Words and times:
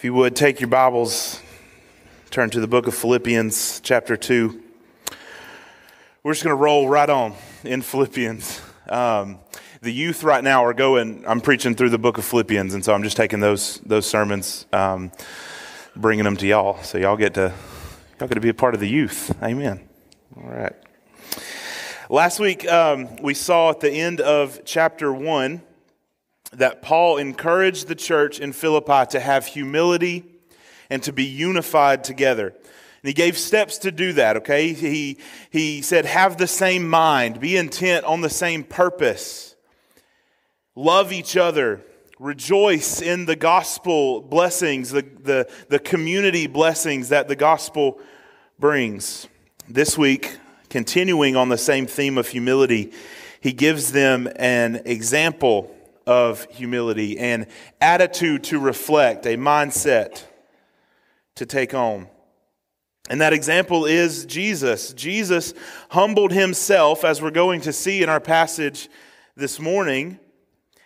If 0.00 0.04
you 0.04 0.14
would 0.14 0.34
take 0.34 0.60
your 0.60 0.70
Bibles, 0.70 1.42
turn 2.30 2.48
to 2.48 2.60
the 2.60 2.66
book 2.66 2.86
of 2.86 2.94
Philippians, 2.94 3.80
chapter 3.80 4.16
2. 4.16 4.62
We're 6.22 6.32
just 6.32 6.42
going 6.42 6.56
to 6.56 6.58
roll 6.58 6.88
right 6.88 7.10
on 7.10 7.34
in 7.64 7.82
Philippians. 7.82 8.62
Um, 8.88 9.40
the 9.82 9.92
youth 9.92 10.24
right 10.24 10.42
now 10.42 10.64
are 10.64 10.72
going, 10.72 11.22
I'm 11.26 11.42
preaching 11.42 11.74
through 11.74 11.90
the 11.90 11.98
book 11.98 12.16
of 12.16 12.24
Philippians, 12.24 12.72
and 12.72 12.82
so 12.82 12.94
I'm 12.94 13.02
just 13.02 13.18
taking 13.18 13.40
those, 13.40 13.76
those 13.80 14.06
sermons, 14.06 14.64
um, 14.72 15.12
bringing 15.94 16.24
them 16.24 16.38
to 16.38 16.46
y'all. 16.46 16.82
So 16.82 16.96
y'all 16.96 17.18
get 17.18 17.34
to, 17.34 17.52
y'all 18.18 18.26
get 18.26 18.36
to 18.36 18.40
be 18.40 18.48
a 18.48 18.54
part 18.54 18.72
of 18.72 18.80
the 18.80 18.88
youth. 18.88 19.36
Amen. 19.42 19.86
All 20.34 20.48
right. 20.48 20.76
Last 22.08 22.40
week, 22.40 22.66
um, 22.66 23.16
we 23.16 23.34
saw 23.34 23.68
at 23.68 23.80
the 23.80 23.90
end 23.90 24.22
of 24.22 24.64
chapter 24.64 25.12
1 25.12 25.60
that 26.52 26.82
Paul 26.82 27.18
encouraged 27.18 27.88
the 27.88 27.94
church 27.94 28.40
in 28.40 28.52
Philippi 28.52 29.06
to 29.10 29.20
have 29.20 29.46
humility 29.46 30.24
and 30.88 31.02
to 31.04 31.12
be 31.12 31.24
unified 31.24 32.02
together. 32.02 32.48
And 32.48 33.08
he 33.08 33.12
gave 33.12 33.38
steps 33.38 33.78
to 33.78 33.92
do 33.92 34.12
that, 34.14 34.38
okay? 34.38 34.72
He, 34.72 35.18
he 35.50 35.80
said, 35.80 36.04
have 36.04 36.36
the 36.36 36.46
same 36.46 36.88
mind, 36.88 37.40
be 37.40 37.56
intent 37.56 38.04
on 38.04 38.20
the 38.20 38.28
same 38.28 38.64
purpose, 38.64 39.54
love 40.74 41.12
each 41.12 41.36
other, 41.36 41.82
rejoice 42.18 43.00
in 43.00 43.24
the 43.24 43.36
gospel 43.36 44.20
blessings, 44.20 44.90
the, 44.90 45.02
the, 45.02 45.50
the 45.68 45.78
community 45.78 46.46
blessings 46.46 47.08
that 47.08 47.28
the 47.28 47.36
gospel 47.36 47.98
brings. 48.58 49.26
This 49.68 49.96
week, 49.96 50.36
continuing 50.68 51.36
on 51.36 51.48
the 51.48 51.56
same 51.56 51.86
theme 51.86 52.18
of 52.18 52.28
humility, 52.28 52.92
he 53.40 53.52
gives 53.52 53.92
them 53.92 54.28
an 54.36 54.82
example 54.84 55.74
of 56.10 56.44
humility, 56.50 57.16
an 57.20 57.46
attitude 57.80 58.42
to 58.42 58.58
reflect, 58.58 59.26
a 59.26 59.36
mindset 59.36 60.24
to 61.36 61.46
take 61.46 61.72
on. 61.72 62.08
And 63.08 63.20
that 63.20 63.32
example 63.32 63.86
is 63.86 64.26
Jesus. 64.26 64.92
Jesus 64.92 65.54
humbled 65.90 66.32
himself, 66.32 67.04
as 67.04 67.22
we're 67.22 67.30
going 67.30 67.60
to 67.60 67.72
see 67.72 68.02
in 68.02 68.08
our 68.08 68.18
passage 68.18 68.88
this 69.36 69.60
morning, 69.60 70.18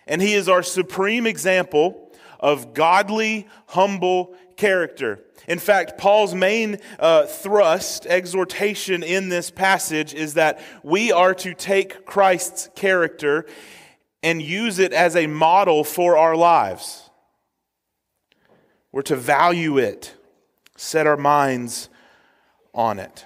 and 0.05 0.21
he 0.21 0.35
is 0.35 0.47
our 0.47 0.61
supreme 0.61 1.25
example 1.25 2.11
of 2.39 2.75
godly, 2.75 3.47
humble 3.69 4.35
character. 4.57 5.21
In 5.47 5.57
fact, 5.57 5.97
Paul's 5.97 6.35
main 6.35 6.77
uh, 6.99 7.25
thrust, 7.25 8.05
exhortation 8.05 9.01
in 9.01 9.29
this 9.29 9.49
passage 9.49 10.13
is 10.13 10.35
that 10.35 10.61
we 10.83 11.11
are 11.11 11.33
to 11.33 11.55
take 11.55 12.05
Christ's 12.05 12.69
character 12.75 13.47
and 14.25 14.41
use 14.41 14.79
it 14.79 14.91
as 14.91 15.15
a 15.15 15.27
model 15.27 15.83
for 15.83 16.17
our 16.17 16.35
lives. 16.35 17.11
We're 18.91 19.03
to 19.03 19.15
value 19.15 19.77
it, 19.77 20.15
set 20.75 21.05
our 21.05 21.15
minds 21.15 21.89
on 22.73 22.97
it. 22.97 23.23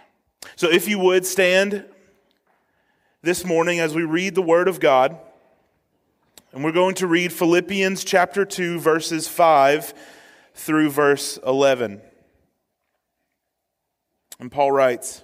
So, 0.58 0.70
if 0.70 0.89
you 0.89 1.00
would 1.00 1.25
stand 1.25 1.86
this 3.22 3.45
morning 3.45 3.80
as 3.80 3.95
we 3.95 4.03
read 4.03 4.36
the 4.36 4.42
Word 4.42 4.67
of 4.67 4.81
God, 4.81 5.17
and 6.52 6.66
we're 6.66 6.73
going 6.73 6.95
to 6.95 7.08
read 7.08 7.31
Philippians 7.31 8.03
chapter 8.03 8.44
2, 8.44 8.80
verses 8.80 9.25
5 9.25 9.94
through 10.53 10.89
verse 10.89 11.39
11. 11.45 12.02
And 14.42 14.52
Paul 14.52 14.73
writes, 14.73 15.23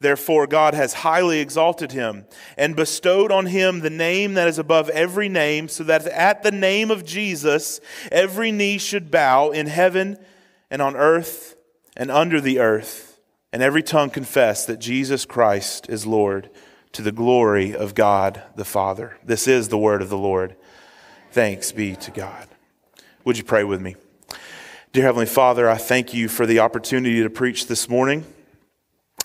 Therefore, 0.00 0.46
God 0.46 0.72
has 0.72 0.94
highly 0.94 1.40
exalted 1.40 1.92
him 1.92 2.24
and 2.56 2.74
bestowed 2.74 3.30
on 3.30 3.46
him 3.46 3.80
the 3.80 3.90
name 3.90 4.34
that 4.34 4.48
is 4.48 4.58
above 4.58 4.88
every 4.88 5.28
name, 5.28 5.68
so 5.68 5.84
that 5.84 6.06
at 6.06 6.42
the 6.42 6.50
name 6.50 6.90
of 6.90 7.04
Jesus 7.04 7.80
every 8.10 8.50
knee 8.50 8.78
should 8.78 9.10
bow 9.10 9.50
in 9.50 9.66
heaven 9.66 10.16
and 10.70 10.80
on 10.80 10.96
earth 10.96 11.54
and 11.96 12.10
under 12.10 12.40
the 12.40 12.60
earth, 12.60 13.20
and 13.52 13.62
every 13.62 13.82
tongue 13.82 14.08
confess 14.08 14.64
that 14.64 14.78
Jesus 14.78 15.26
Christ 15.26 15.86
is 15.90 16.06
Lord 16.06 16.48
to 16.92 17.02
the 17.02 17.12
glory 17.12 17.74
of 17.74 17.94
God 17.94 18.42
the 18.56 18.64
Father. 18.64 19.18
This 19.22 19.46
is 19.46 19.68
the 19.68 19.78
word 19.78 20.00
of 20.00 20.08
the 20.08 20.16
Lord. 20.16 20.56
Thanks 21.30 21.72
be 21.72 21.94
to 21.96 22.10
God. 22.10 22.48
Would 23.24 23.36
you 23.36 23.44
pray 23.44 23.64
with 23.64 23.82
me? 23.82 23.96
Dear 24.92 25.04
Heavenly 25.04 25.26
Father, 25.26 25.68
I 25.68 25.76
thank 25.76 26.14
you 26.14 26.26
for 26.26 26.46
the 26.46 26.60
opportunity 26.60 27.22
to 27.22 27.28
preach 27.28 27.66
this 27.66 27.86
morning. 27.86 28.24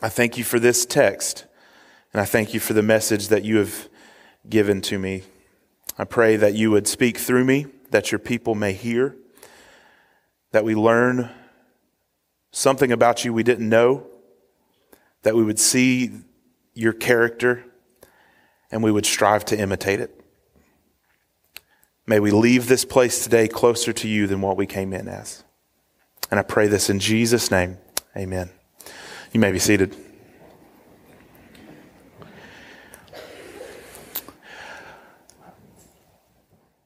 I 0.01 0.09
thank 0.09 0.37
you 0.37 0.43
for 0.43 0.59
this 0.59 0.85
text, 0.85 1.45
and 2.13 2.21
I 2.21 2.25
thank 2.25 2.53
you 2.53 2.59
for 2.59 2.73
the 2.73 2.83
message 2.83 3.29
that 3.29 3.43
you 3.43 3.57
have 3.57 3.89
given 4.49 4.81
to 4.81 4.99
me. 4.99 5.23
I 5.97 6.03
pray 6.03 6.35
that 6.35 6.53
you 6.53 6.71
would 6.71 6.87
speak 6.87 7.17
through 7.17 7.45
me, 7.45 7.67
that 7.91 8.11
your 8.11 8.19
people 8.19 8.55
may 8.55 8.73
hear, 8.73 9.15
that 10.51 10.65
we 10.65 10.75
learn 10.75 11.29
something 12.51 12.91
about 12.91 13.23
you 13.23 13.33
we 13.33 13.43
didn't 13.43 13.67
know, 13.67 14.05
that 15.23 15.35
we 15.35 15.43
would 15.43 15.59
see 15.59 16.11
your 16.73 16.93
character, 16.93 17.63
and 18.71 18.83
we 18.83 18.91
would 18.91 19.05
strive 19.05 19.45
to 19.45 19.57
imitate 19.57 19.99
it. 19.99 20.21
May 22.05 22.19
we 22.19 22.31
leave 22.31 22.67
this 22.67 22.85
place 22.85 23.23
today 23.23 23.47
closer 23.47 23.91
to 23.93 24.07
you 24.07 24.27
than 24.27 24.41
what 24.41 24.57
we 24.57 24.67
came 24.67 24.93
in 24.93 25.07
as. 25.07 25.43
And 26.29 26.39
I 26.39 26.43
pray 26.43 26.67
this 26.67 26.89
in 26.89 26.99
Jesus' 26.99 27.49
name. 27.49 27.77
Amen. 28.15 28.49
You 29.33 29.39
may 29.39 29.51
be 29.51 29.59
seated. 29.59 29.95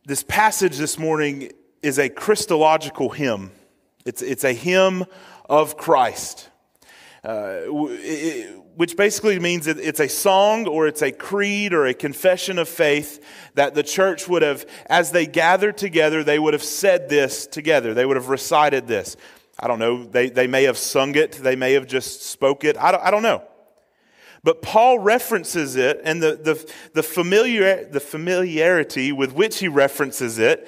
This 0.06 0.24
passage 0.24 0.78
this 0.78 0.98
morning 0.98 1.52
is 1.84 2.00
a 2.00 2.10
Christological 2.10 3.10
hymn. 3.10 3.52
It's, 4.06 4.24
it's 4.24 4.44
a 4.44 4.54
hymn 4.54 5.06
of 5.48 5.78
Christ, 5.78 6.50
uh, 7.24 7.60
it, 7.68 8.60
which 8.76 8.98
basically 8.98 9.38
means 9.38 9.66
that 9.66 9.78
it's 9.78 10.00
a 10.00 10.08
song 10.08 10.68
or 10.68 10.88
it's 10.88 11.04
a 11.04 11.12
creed 11.12 11.74
or 11.74 11.86
a 11.86 11.94
confession 11.94 12.58
of 12.58 12.68
faith 12.68 13.24
that 13.54 13.76
the 13.76 13.84
church 13.84 14.28
would 14.28 14.42
have, 14.42 14.66
as 14.88 15.12
they 15.12 15.28
gathered 15.28 15.78
together, 15.78 16.24
they 16.24 16.40
would 16.40 16.54
have 16.54 16.64
said 16.64 17.10
this 17.10 17.46
together. 17.46 17.94
They 17.94 18.06
would 18.06 18.18
have 18.18 18.30
recited 18.30 18.88
this. 18.88 19.16
I 19.60 19.68
don't 19.68 19.80
know. 19.80 20.06
They, 20.06 20.30
they 20.30 20.48
may 20.48 20.64
have 20.64 20.78
sung 20.78 21.16
it, 21.16 21.34
they 21.34 21.56
may 21.56 21.74
have 21.74 21.86
just 21.86 22.24
spoke 22.24 22.64
it. 22.64 22.78
I 22.78 22.92
don't, 22.92 23.04
I 23.04 23.12
don't 23.12 23.24
know. 23.24 23.44
But 24.42 24.62
Paul 24.62 25.00
references 25.00 25.76
it, 25.76 26.00
and 26.04 26.24
the, 26.24 26.36
the, 26.36 26.74
the, 26.94 27.04
familiar, 27.04 27.86
the 27.86 28.00
familiarity 28.00 29.12
with 29.12 29.34
which 29.34 29.60
he 29.60 29.68
references 29.68 30.40
it 30.40 30.68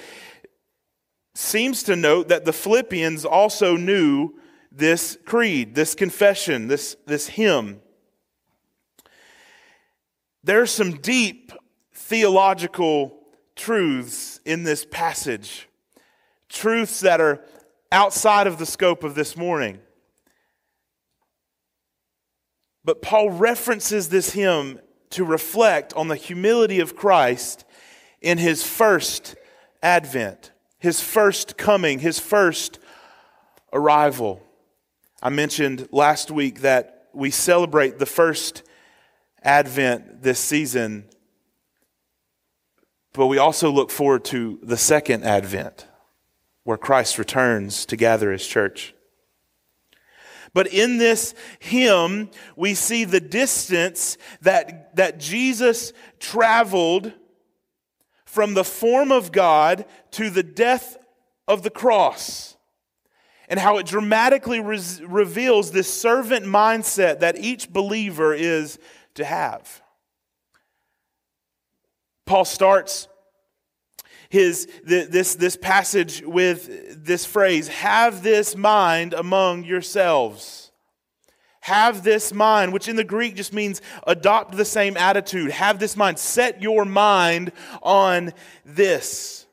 seems 1.36 1.84
to 1.84 1.96
note 1.96 2.28
that 2.28 2.44
the 2.44 2.52
Philippians 2.52 3.24
also 3.24 3.78
knew 3.78 4.34
this 4.72 5.18
creed, 5.26 5.76
this 5.76 5.96
confession, 5.96 6.68
this, 6.68 6.98
this 7.06 7.28
hymn. 7.28 7.82
There 10.44 10.62
are 10.62 10.68
some 10.68 10.94
deep 10.94 11.54
theological 11.94 13.20
truths 13.56 14.40
in 14.44 14.64
this 14.64 14.86
passage, 14.86 15.70
truths 16.50 17.00
that 17.02 17.22
are 17.22 17.46
outside 17.92 18.48
of 18.48 18.58
the 18.58 18.66
scope 18.66 19.04
of 19.04 19.16
this 19.16 19.36
morning. 19.36 19.80
But 22.84 23.02
Paul 23.02 23.30
references 23.30 24.10
this 24.10 24.34
hymn 24.34 24.80
to 25.12 25.26
reflect 25.26 25.94
on 25.94 26.08
the 26.08 26.16
humility 26.16 26.80
of 26.80 26.96
Christ 26.96 27.66
in 28.22 28.38
his 28.38 28.64
first 28.64 29.36
advent, 29.84 30.52
his 30.80 31.02
first 31.02 31.58
coming, 31.58 32.00
his 32.00 32.20
first 32.20 32.80
arrival. 33.74 34.42
I 35.22 35.30
mentioned 35.30 35.90
last 35.92 36.32
week 36.32 36.62
that 36.62 37.10
we 37.14 37.30
celebrate 37.30 38.00
the 38.00 38.06
first 38.06 38.64
advent 39.44 40.24
this 40.24 40.40
season, 40.40 41.06
but 43.14 43.28
we 43.28 43.38
also 43.38 43.70
look 43.70 43.92
forward 43.92 44.24
to 44.26 44.60
the 44.64 44.78
second 44.78 45.24
advent 45.24 45.86
where 46.64 46.78
Christ 46.78 47.18
returns 47.18 47.86
to 47.88 47.96
gather 47.96 48.32
his 48.32 48.46
church. 48.46 48.94
But 50.54 50.68
in 50.68 50.98
this 50.98 51.34
hymn, 51.60 52.30
we 52.56 52.74
see 52.74 53.06
the 53.06 53.22
distance 53.22 54.18
that, 54.42 54.96
that 54.96 55.18
Jesus 55.20 55.94
traveled 56.20 57.14
from 58.26 58.54
the 58.54 58.64
form 58.64 59.12
of 59.12 59.32
God 59.32 59.86
to 60.12 60.30
the 60.30 60.44
death 60.44 60.98
of 61.48 61.64
the 61.64 61.70
cross. 61.70 62.58
and 63.52 63.60
how 63.60 63.78
it 63.78 63.86
dramatically 63.86 64.62
re- 64.62 64.80
reveals 65.06 65.72
this 65.72 65.94
servant 65.94 66.46
mindset 66.46 67.20
that 67.20 67.38
each 67.38 67.70
believer 67.70 68.34
is 68.34 68.80
to 69.14 69.26
have. 69.26 69.82
Paul 72.26 72.46
starts 72.46 73.10
his, 74.32 74.66
this, 74.86 75.36
this 75.36 75.58
passage 75.58 76.24
with 76.26 77.04
this 77.04 77.26
phrase 77.26 77.68
have 77.68 78.24
this 78.24 78.56
mind 78.56 79.14
among 79.14 79.66
yourselves. 79.66 80.72
Have 81.60 82.02
this 82.04 82.34
mind, 82.34 82.72
which 82.72 82.88
in 82.88 82.96
the 82.96 83.04
Greek 83.04 83.36
just 83.36 83.52
means 83.52 83.82
adopt 84.08 84.56
the 84.56 84.64
same 84.64 84.96
attitude. 84.96 85.52
Have 85.52 85.80
this 85.80 85.98
mind. 85.98 86.18
Set 86.18 86.62
your 86.62 86.86
mind 86.86 87.52
on 87.84 88.32
this. 88.66 89.46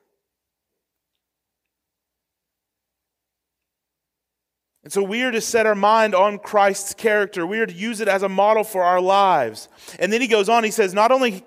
And 4.84 4.92
so 4.92 5.02
we 5.02 5.22
are 5.24 5.32
to 5.32 5.40
set 5.40 5.66
our 5.66 5.74
mind 5.74 6.14
on 6.14 6.38
Christ's 6.38 6.94
character. 6.94 7.44
We 7.44 7.58
are 7.58 7.66
to 7.66 7.74
use 7.74 8.00
it 8.00 8.06
as 8.06 8.22
a 8.22 8.28
model 8.28 8.62
for 8.62 8.84
our 8.84 9.00
lives. 9.00 9.68
And 9.98 10.12
then 10.12 10.20
he 10.20 10.28
goes 10.28 10.48
on, 10.48 10.62
he 10.62 10.70
says, 10.70 10.94
not 10.94 11.10
only 11.10 11.44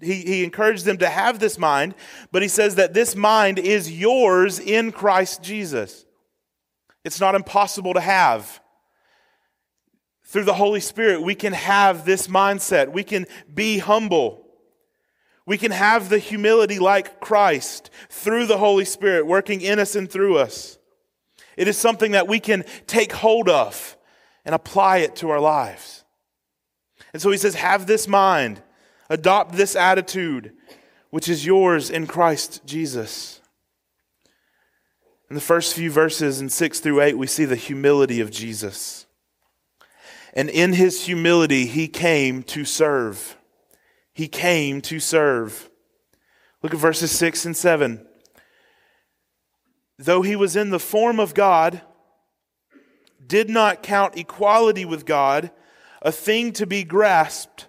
he, 0.00 0.14
he 0.22 0.44
encouraged 0.44 0.84
them 0.84 0.98
to 0.98 1.08
have 1.08 1.38
this 1.38 1.58
mind, 1.58 1.94
but 2.30 2.42
he 2.42 2.48
says 2.48 2.76
that 2.76 2.94
this 2.94 3.16
mind 3.16 3.58
is 3.58 3.90
yours 3.90 4.58
in 4.58 4.92
Christ 4.92 5.42
Jesus. 5.42 6.06
It's 7.04 7.20
not 7.20 7.34
impossible 7.34 7.94
to 7.94 8.00
have. 8.00 8.60
Through 10.24 10.44
the 10.44 10.54
Holy 10.54 10.80
Spirit, 10.80 11.22
we 11.22 11.34
can 11.34 11.54
have 11.54 12.04
this 12.04 12.26
mindset. 12.26 12.92
We 12.92 13.02
can 13.02 13.26
be 13.52 13.78
humble. 13.78 14.44
We 15.46 15.56
can 15.56 15.70
have 15.70 16.10
the 16.10 16.18
humility 16.18 16.78
like 16.78 17.20
Christ 17.20 17.88
through 18.10 18.46
the 18.46 18.58
Holy 18.58 18.84
Spirit 18.84 19.26
working 19.26 19.62
in 19.62 19.78
us 19.78 19.96
and 19.96 20.10
through 20.10 20.36
us. 20.36 20.78
It 21.56 21.66
is 21.66 21.78
something 21.78 22.12
that 22.12 22.28
we 22.28 22.38
can 22.38 22.64
take 22.86 23.12
hold 23.12 23.48
of 23.48 23.96
and 24.44 24.54
apply 24.54 24.98
it 24.98 25.16
to 25.16 25.30
our 25.30 25.40
lives. 25.40 26.04
And 27.12 27.22
so 27.22 27.30
he 27.30 27.38
says, 27.38 27.54
Have 27.54 27.86
this 27.86 28.06
mind, 28.06 28.62
adopt 29.08 29.54
this 29.54 29.74
attitude, 29.74 30.52
which 31.10 31.28
is 31.28 31.46
yours 31.46 31.90
in 31.90 32.06
Christ 32.06 32.62
Jesus. 32.66 33.40
In 35.30 35.34
the 35.34 35.40
first 35.40 35.74
few 35.74 35.90
verses 35.90 36.40
in 36.40 36.48
6 36.48 36.80
through 36.80 37.00
8, 37.00 37.18
we 37.18 37.26
see 37.26 37.44
the 37.44 37.56
humility 37.56 38.20
of 38.20 38.30
Jesus. 38.30 39.06
And 40.34 40.48
in 40.48 40.74
his 40.74 41.06
humility, 41.06 41.66
he 41.66 41.88
came 41.88 42.42
to 42.44 42.64
serve. 42.64 43.36
He 44.12 44.28
came 44.28 44.80
to 44.82 45.00
serve. 45.00 45.68
Look 46.62 46.74
at 46.74 46.80
verses 46.80 47.10
6 47.10 47.46
and 47.46 47.56
7 47.56 48.06
though 49.98 50.22
he 50.22 50.36
was 50.36 50.56
in 50.56 50.70
the 50.70 50.78
form 50.78 51.18
of 51.18 51.34
God, 51.34 51.82
did 53.24 53.50
not 53.50 53.82
count 53.82 54.16
equality 54.16 54.84
with 54.84 55.04
God 55.04 55.50
a 56.00 56.12
thing 56.12 56.52
to 56.52 56.66
be 56.66 56.84
grasped, 56.84 57.67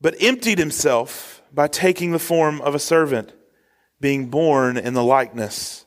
but 0.00 0.14
emptied 0.20 0.58
himself 0.58 1.42
by 1.52 1.66
taking 1.66 2.12
the 2.12 2.18
form 2.18 2.60
of 2.60 2.74
a 2.74 2.78
servant, 2.78 3.32
being 4.00 4.28
born 4.28 4.76
in 4.76 4.94
the 4.94 5.02
likeness 5.02 5.86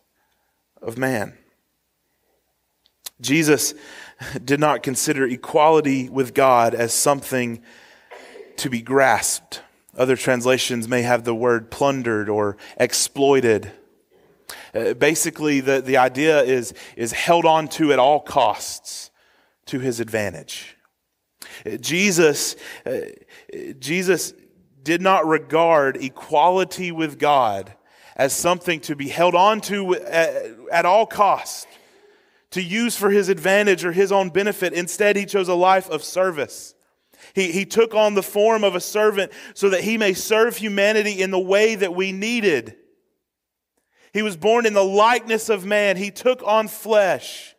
of 0.82 0.98
man. 0.98 1.38
Jesus 3.22 3.74
did 4.44 4.60
not 4.60 4.84
consider 4.84 5.26
equality 5.26 6.10
with 6.10 6.34
God 6.34 6.74
as 6.74 6.94
something 6.94 7.62
to 8.58 8.70
be 8.70 8.82
grasped. 8.82 9.62
Other 9.98 10.16
translations 10.16 10.88
may 10.88 11.02
have 11.02 11.24
the 11.24 11.36
word 11.36 11.70
plundered 11.70 12.30
or 12.30 12.58
exploited. 12.78 13.72
Uh, 14.74 14.94
basically, 14.94 15.60
the, 15.60 15.82
the 15.82 15.98
idea 15.98 16.42
is, 16.44 16.74
is 16.96 17.12
held 17.12 17.46
on 17.46 17.68
to 17.68 17.92
at 17.92 18.00
all 18.00 18.20
costs 18.20 19.12
to 19.68 19.80
his 19.80 20.00
advantage. 20.00 20.78
Jesus, 21.80 22.56
uh, 22.86 23.02
Jesus 23.80 24.34
did 24.84 25.02
not 25.02 25.28
regard 25.28 25.98
equality 25.98 26.92
with 26.92 27.20
God 27.20 27.74
as 28.16 28.34
something 28.34 28.80
to 28.82 28.96
be 28.96 29.08
held 29.08 29.36
on 29.36 29.62
to 29.62 29.96
at, 29.96 30.86
all 30.86 31.06
costs, 31.06 31.68
to 32.52 32.62
use 32.62 32.98
for 32.98 33.10
his 33.10 33.30
advantage 33.30 33.86
or 33.86 33.92
his 33.92 34.12
own 34.12 34.30
benefit. 34.30 34.74
Instead, 34.74 35.16
he 35.16 35.26
chose 35.26 35.48
a 35.48 35.56
life 35.56 35.90
of 35.90 36.04
service. 36.04 36.76
He, 37.34 37.52
he 37.52 37.66
took 37.66 37.94
on 37.94 38.16
the 38.16 38.24
form 38.24 38.64
of 38.64 38.76
a 38.76 38.82
servant 38.82 39.32
so 39.54 39.70
that 39.70 39.84
he 39.84 39.98
may 39.98 40.14
serve 40.14 40.58
humanity 40.58 41.22
in 41.22 41.32
the 41.32 41.40
way 41.40 41.76
that 41.76 41.96
we 41.96 42.12
needed. 42.12 42.76
He 44.14 44.22
was 44.22 44.36
born 44.36 44.66
in 44.66 44.74
the 44.74 44.84
likeness 44.84 45.48
of 45.48 45.66
man. 45.66 45.96
He 45.96 46.12
took 46.12 46.44
on 46.44 46.68
flesh. 46.68 47.51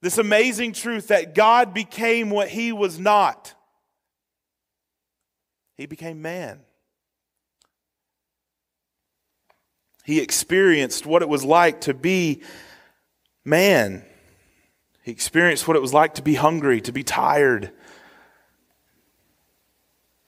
This 0.00 0.18
amazing 0.18 0.72
truth 0.72 1.08
that 1.08 1.34
God 1.34 1.74
became 1.74 2.30
what 2.30 2.48
he 2.48 2.72
was 2.72 2.98
not. 2.98 3.54
He 5.76 5.86
became 5.86 6.22
man. 6.22 6.60
He 10.04 10.20
experienced 10.20 11.04
what 11.04 11.22
it 11.22 11.28
was 11.28 11.44
like 11.44 11.82
to 11.82 11.94
be 11.94 12.42
man. 13.44 14.04
He 15.02 15.10
experienced 15.10 15.66
what 15.66 15.76
it 15.76 15.82
was 15.82 15.94
like 15.94 16.14
to 16.14 16.22
be 16.22 16.34
hungry, 16.34 16.80
to 16.82 16.92
be 16.92 17.02
tired, 17.02 17.72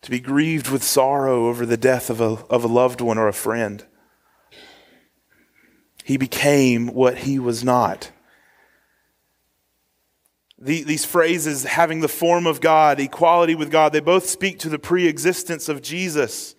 to 0.02 0.10
be 0.10 0.20
grieved 0.20 0.68
with 0.68 0.82
sorrow 0.82 1.46
over 1.46 1.64
the 1.64 1.76
death 1.76 2.10
of 2.10 2.20
a, 2.20 2.44
of 2.48 2.64
a 2.64 2.68
loved 2.68 3.00
one 3.00 3.18
or 3.18 3.28
a 3.28 3.32
friend. 3.32 3.84
He 6.04 6.16
became 6.16 6.88
what 6.88 7.18
he 7.18 7.38
was 7.38 7.62
not. 7.62 8.10
The, 10.60 10.82
these 10.82 11.04
phrases, 11.04 11.64
having 11.64 12.00
the 12.00 12.08
form 12.08 12.46
of 12.46 12.60
God, 12.60 13.00
equality 13.00 13.54
with 13.54 13.70
God, 13.70 13.92
they 13.92 14.00
both 14.00 14.28
speak 14.28 14.58
to 14.60 14.68
the 14.68 14.78
pre 14.78 15.06
existence 15.06 15.68
of 15.68 15.80
Jesus. 15.80 16.54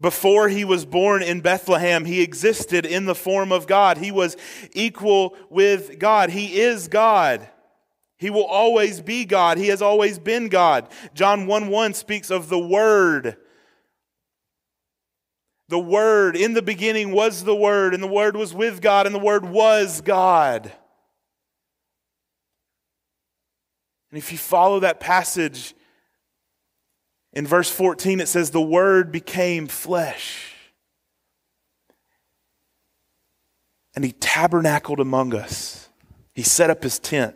Before 0.00 0.48
he 0.48 0.64
was 0.64 0.84
born 0.84 1.22
in 1.22 1.40
Bethlehem, 1.40 2.04
he 2.04 2.20
existed 2.20 2.84
in 2.84 3.06
the 3.06 3.14
form 3.14 3.52
of 3.52 3.66
God. 3.66 3.98
He 3.98 4.10
was 4.10 4.36
equal 4.72 5.36
with 5.48 5.98
God. 5.98 6.30
He 6.30 6.60
is 6.60 6.88
God. 6.88 7.48
He 8.18 8.30
will 8.30 8.44
always 8.44 9.00
be 9.00 9.24
God. 9.24 9.56
He 9.56 9.68
has 9.68 9.80
always 9.80 10.18
been 10.18 10.48
God. 10.48 10.88
John 11.14 11.46
1 11.46 11.68
1 11.68 11.94
speaks 11.94 12.30
of 12.30 12.48
the 12.48 12.58
Word 12.58 13.36
the 15.68 15.78
Word, 15.78 16.36
in 16.36 16.52
the 16.52 16.62
beginning 16.62 17.12
was 17.12 17.44
the 17.44 17.56
Word, 17.56 17.94
and 17.94 18.02
the 18.02 18.08
Word 18.08 18.36
was 18.36 18.52
with 18.52 18.80
God, 18.80 19.06
and 19.06 19.14
the 19.14 19.18
Word 19.18 19.44
was 19.44 20.00
God. 20.02 20.72
And 24.14 24.22
if 24.22 24.30
you 24.30 24.38
follow 24.38 24.78
that 24.78 25.00
passage, 25.00 25.74
in 27.32 27.48
verse 27.48 27.68
14 27.68 28.20
it 28.20 28.28
says, 28.28 28.50
The 28.50 28.60
Word 28.60 29.10
became 29.10 29.66
flesh. 29.66 30.54
And 33.96 34.04
He 34.04 34.12
tabernacled 34.12 35.00
among 35.00 35.34
us, 35.34 35.88
He 36.32 36.44
set 36.44 36.70
up 36.70 36.84
His 36.84 37.00
tent. 37.00 37.34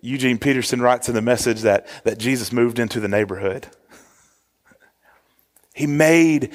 Eugene 0.00 0.38
Peterson 0.38 0.80
writes 0.80 1.10
in 1.10 1.14
the 1.14 1.20
message 1.20 1.60
that, 1.60 1.86
that 2.04 2.16
Jesus 2.16 2.50
moved 2.50 2.78
into 2.78 3.00
the 3.00 3.08
neighborhood. 3.08 3.66
He 5.74 5.86
made, 5.86 6.54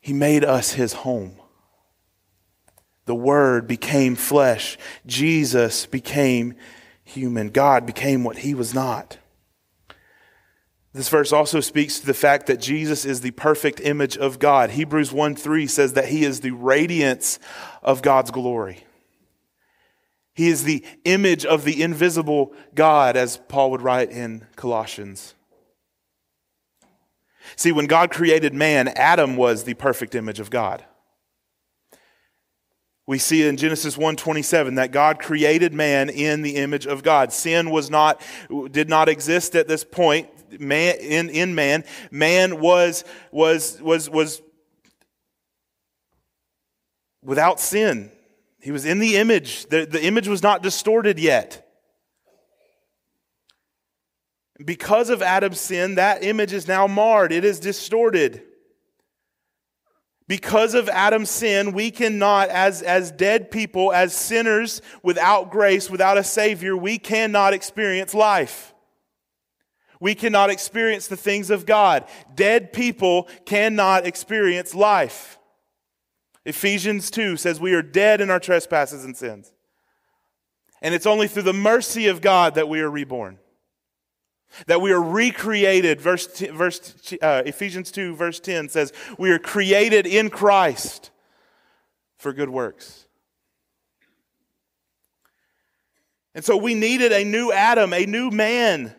he 0.00 0.12
made 0.12 0.44
us 0.44 0.72
his 0.72 0.92
home. 0.92 1.36
The 3.08 3.14
Word 3.14 3.66
became 3.66 4.16
flesh. 4.16 4.76
Jesus 5.06 5.86
became 5.86 6.56
human. 7.02 7.48
God 7.48 7.86
became 7.86 8.22
what 8.22 8.36
he 8.36 8.52
was 8.52 8.74
not. 8.74 9.16
This 10.92 11.08
verse 11.08 11.32
also 11.32 11.60
speaks 11.60 12.00
to 12.00 12.06
the 12.06 12.12
fact 12.12 12.48
that 12.48 12.60
Jesus 12.60 13.06
is 13.06 13.22
the 13.22 13.30
perfect 13.30 13.80
image 13.80 14.18
of 14.18 14.38
God. 14.38 14.68
Hebrews 14.68 15.10
1 15.10 15.36
3 15.36 15.66
says 15.66 15.94
that 15.94 16.08
he 16.08 16.22
is 16.22 16.40
the 16.40 16.50
radiance 16.50 17.38
of 17.82 18.02
God's 18.02 18.30
glory. 18.30 18.84
He 20.34 20.48
is 20.48 20.64
the 20.64 20.84
image 21.06 21.46
of 21.46 21.64
the 21.64 21.82
invisible 21.82 22.52
God, 22.74 23.16
as 23.16 23.38
Paul 23.48 23.70
would 23.70 23.80
write 23.80 24.10
in 24.10 24.46
Colossians. 24.54 25.34
See, 27.56 27.72
when 27.72 27.86
God 27.86 28.10
created 28.10 28.52
man, 28.52 28.88
Adam 28.88 29.34
was 29.34 29.64
the 29.64 29.72
perfect 29.72 30.14
image 30.14 30.40
of 30.40 30.50
God. 30.50 30.84
We 33.08 33.16
see 33.16 33.48
in 33.48 33.56
Genesis 33.56 33.96
1:27 33.96 34.74
that 34.74 34.92
God 34.92 35.18
created 35.18 35.72
man 35.72 36.10
in 36.10 36.42
the 36.42 36.56
image 36.56 36.86
of 36.86 37.02
God. 37.02 37.32
Sin 37.32 37.70
was 37.70 37.88
not 37.88 38.20
did 38.70 38.90
not 38.90 39.08
exist 39.08 39.56
at 39.56 39.66
this 39.66 39.82
point 39.82 40.28
man 40.60 40.96
in, 40.96 41.30
in 41.30 41.54
man. 41.54 41.84
Man 42.10 42.60
was 42.60 43.04
was 43.32 43.80
was 43.80 44.10
was 44.10 44.42
without 47.24 47.60
sin. 47.60 48.12
He 48.60 48.72
was 48.72 48.84
in 48.84 48.98
the 48.98 49.16
image. 49.16 49.64
The, 49.68 49.86
the 49.86 50.04
image 50.04 50.28
was 50.28 50.42
not 50.42 50.62
distorted 50.62 51.18
yet. 51.18 51.66
Because 54.62 55.08
of 55.08 55.22
Adam's 55.22 55.60
sin, 55.60 55.94
that 55.94 56.22
image 56.22 56.52
is 56.52 56.68
now 56.68 56.86
marred, 56.86 57.32
it 57.32 57.46
is 57.46 57.58
distorted. 57.58 58.42
Because 60.28 60.74
of 60.74 60.90
Adam's 60.90 61.30
sin, 61.30 61.72
we 61.72 61.90
cannot, 61.90 62.50
as, 62.50 62.82
as 62.82 63.10
dead 63.10 63.50
people, 63.50 63.92
as 63.94 64.14
sinners 64.14 64.82
without 65.02 65.50
grace, 65.50 65.90
without 65.90 66.18
a 66.18 66.22
Savior, 66.22 66.76
we 66.76 66.98
cannot 66.98 67.54
experience 67.54 68.12
life. 68.12 68.74
We 70.00 70.14
cannot 70.14 70.50
experience 70.50 71.08
the 71.08 71.16
things 71.16 71.48
of 71.50 71.64
God. 71.64 72.04
Dead 72.34 72.74
people 72.74 73.26
cannot 73.46 74.06
experience 74.06 74.74
life. 74.74 75.38
Ephesians 76.44 77.10
2 77.10 77.38
says 77.38 77.58
we 77.58 77.72
are 77.72 77.82
dead 77.82 78.20
in 78.20 78.30
our 78.30 78.38
trespasses 78.38 79.04
and 79.04 79.16
sins. 79.16 79.50
And 80.82 80.94
it's 80.94 81.06
only 81.06 81.26
through 81.26 81.42
the 81.42 81.52
mercy 81.54 82.06
of 82.06 82.20
God 82.20 82.54
that 82.54 82.68
we 82.68 82.80
are 82.80 82.90
reborn. 82.90 83.38
That 84.66 84.80
we 84.80 84.92
are 84.92 85.02
recreated. 85.02 86.00
Verse, 86.00 86.40
verse 86.40 87.14
uh, 87.20 87.42
Ephesians 87.46 87.90
2, 87.90 88.16
verse 88.16 88.40
10 88.40 88.68
says, 88.68 88.92
We 89.18 89.30
are 89.30 89.38
created 89.38 90.06
in 90.06 90.30
Christ 90.30 91.10
for 92.16 92.32
good 92.32 92.50
works. 92.50 93.06
And 96.34 96.44
so 96.44 96.56
we 96.56 96.74
needed 96.74 97.12
a 97.12 97.24
new 97.24 97.52
Adam, 97.52 97.92
a 97.92 98.06
new 98.06 98.30
man. 98.30 98.94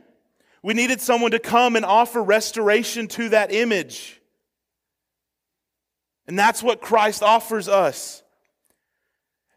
We 0.62 0.74
needed 0.74 1.00
someone 1.00 1.32
to 1.32 1.40
come 1.40 1.76
and 1.76 1.86
offer 1.86 2.22
restoration 2.22 3.08
to 3.10 3.30
that 3.30 3.52
image. 3.54 4.20
And 6.28 6.38
that's 6.38 6.62
what 6.62 6.82
Christ 6.82 7.24
offers 7.24 7.68
us 7.68 8.24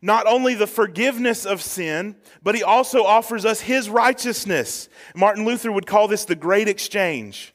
not 0.02 0.26
only 0.26 0.54
the 0.54 0.66
forgiveness 0.66 1.46
of 1.46 1.62
sin, 1.62 2.16
but 2.42 2.56
he 2.56 2.62
also 2.62 3.04
offers 3.04 3.44
us 3.44 3.60
his 3.60 3.88
righteousness. 3.88 4.88
Martin 5.14 5.44
Luther 5.44 5.70
would 5.70 5.86
call 5.86 6.08
this 6.08 6.24
the 6.24 6.34
great 6.34 6.68
exchange. 6.68 7.54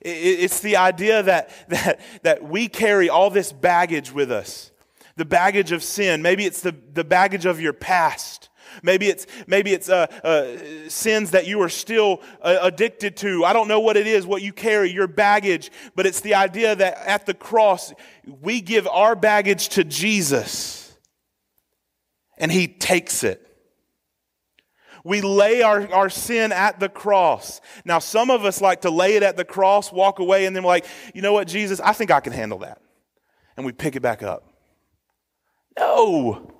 It's 0.00 0.60
the 0.60 0.76
idea 0.76 1.24
that, 1.24 1.50
that, 1.68 2.00
that 2.22 2.44
we 2.44 2.68
carry 2.68 3.10
all 3.10 3.30
this 3.30 3.52
baggage 3.52 4.12
with 4.12 4.30
us 4.30 4.70
the 5.16 5.24
baggage 5.24 5.72
of 5.72 5.82
sin. 5.82 6.22
Maybe 6.22 6.46
it's 6.46 6.60
the, 6.60 6.72
the 6.92 7.02
baggage 7.02 7.44
of 7.44 7.60
your 7.60 7.72
past. 7.72 8.47
Maybe 8.82 9.08
it's, 9.08 9.26
maybe 9.46 9.72
it's 9.72 9.88
uh, 9.88 10.06
uh, 10.24 10.88
sins 10.88 11.32
that 11.32 11.46
you 11.46 11.60
are 11.62 11.68
still 11.68 12.22
uh, 12.42 12.58
addicted 12.62 13.16
to. 13.18 13.44
I 13.44 13.52
don't 13.52 13.68
know 13.68 13.80
what 13.80 13.96
it 13.96 14.06
is, 14.06 14.26
what 14.26 14.42
you 14.42 14.52
carry, 14.52 14.90
your 14.90 15.06
baggage, 15.06 15.70
but 15.94 16.06
it's 16.06 16.20
the 16.20 16.34
idea 16.34 16.74
that 16.74 16.98
at 17.06 17.26
the 17.26 17.34
cross, 17.34 17.92
we 18.26 18.60
give 18.60 18.86
our 18.86 19.14
baggage 19.14 19.70
to 19.70 19.84
Jesus 19.84 20.96
and 22.36 22.50
He 22.50 22.68
takes 22.68 23.24
it. 23.24 23.44
We 25.04 25.20
lay 25.20 25.62
our, 25.62 25.90
our 25.92 26.10
sin 26.10 26.52
at 26.52 26.80
the 26.80 26.88
cross. 26.88 27.60
Now, 27.84 27.98
some 27.98 28.30
of 28.30 28.44
us 28.44 28.60
like 28.60 28.82
to 28.82 28.90
lay 28.90 29.14
it 29.14 29.22
at 29.22 29.36
the 29.36 29.44
cross, 29.44 29.92
walk 29.92 30.18
away, 30.18 30.44
and 30.46 30.54
then 30.54 30.64
we're 30.64 30.68
like, 30.68 30.86
you 31.14 31.22
know 31.22 31.32
what, 31.32 31.48
Jesus, 31.48 31.80
I 31.80 31.92
think 31.92 32.10
I 32.10 32.20
can 32.20 32.32
handle 32.32 32.58
that. 32.58 32.80
And 33.56 33.64
we 33.64 33.72
pick 33.72 33.96
it 33.96 34.02
back 34.02 34.22
up. 34.22 34.44
No. 35.78 36.57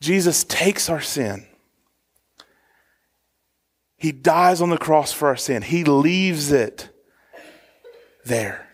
Jesus 0.00 0.44
takes 0.44 0.88
our 0.88 1.00
sin. 1.00 1.46
He 3.96 4.12
dies 4.12 4.62
on 4.62 4.70
the 4.70 4.78
cross 4.78 5.12
for 5.12 5.28
our 5.28 5.36
sin. 5.36 5.60
He 5.60 5.84
leaves 5.84 6.50
it 6.52 6.88
there. 8.24 8.66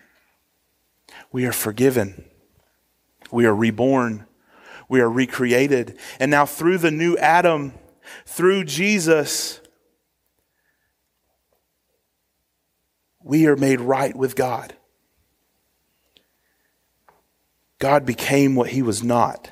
We 1.31 1.45
are 1.45 1.51
forgiven. 1.51 2.23
We 3.29 3.45
are 3.45 3.53
reborn. 3.53 4.25
We 4.87 5.01
are 5.01 5.09
recreated. 5.09 5.99
And 6.17 6.31
now, 6.31 6.45
through 6.45 6.77
the 6.77 6.91
new 6.91 7.17
Adam, 7.17 7.73
through 8.25 8.63
Jesus, 8.63 9.59
we 13.21 13.47
are 13.47 13.57
made 13.57 13.81
right 13.81 14.15
with 14.15 14.33
God. 14.37 14.75
God 17.79 18.05
became 18.05 18.55
what 18.55 18.69
he 18.69 18.81
was 18.81 19.03
not 19.03 19.51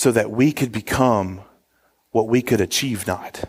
so 0.00 0.10
that 0.10 0.30
we 0.30 0.50
could 0.50 0.72
become 0.72 1.42
what 2.10 2.26
we 2.26 2.40
could 2.40 2.58
achieve 2.58 3.06
not. 3.06 3.44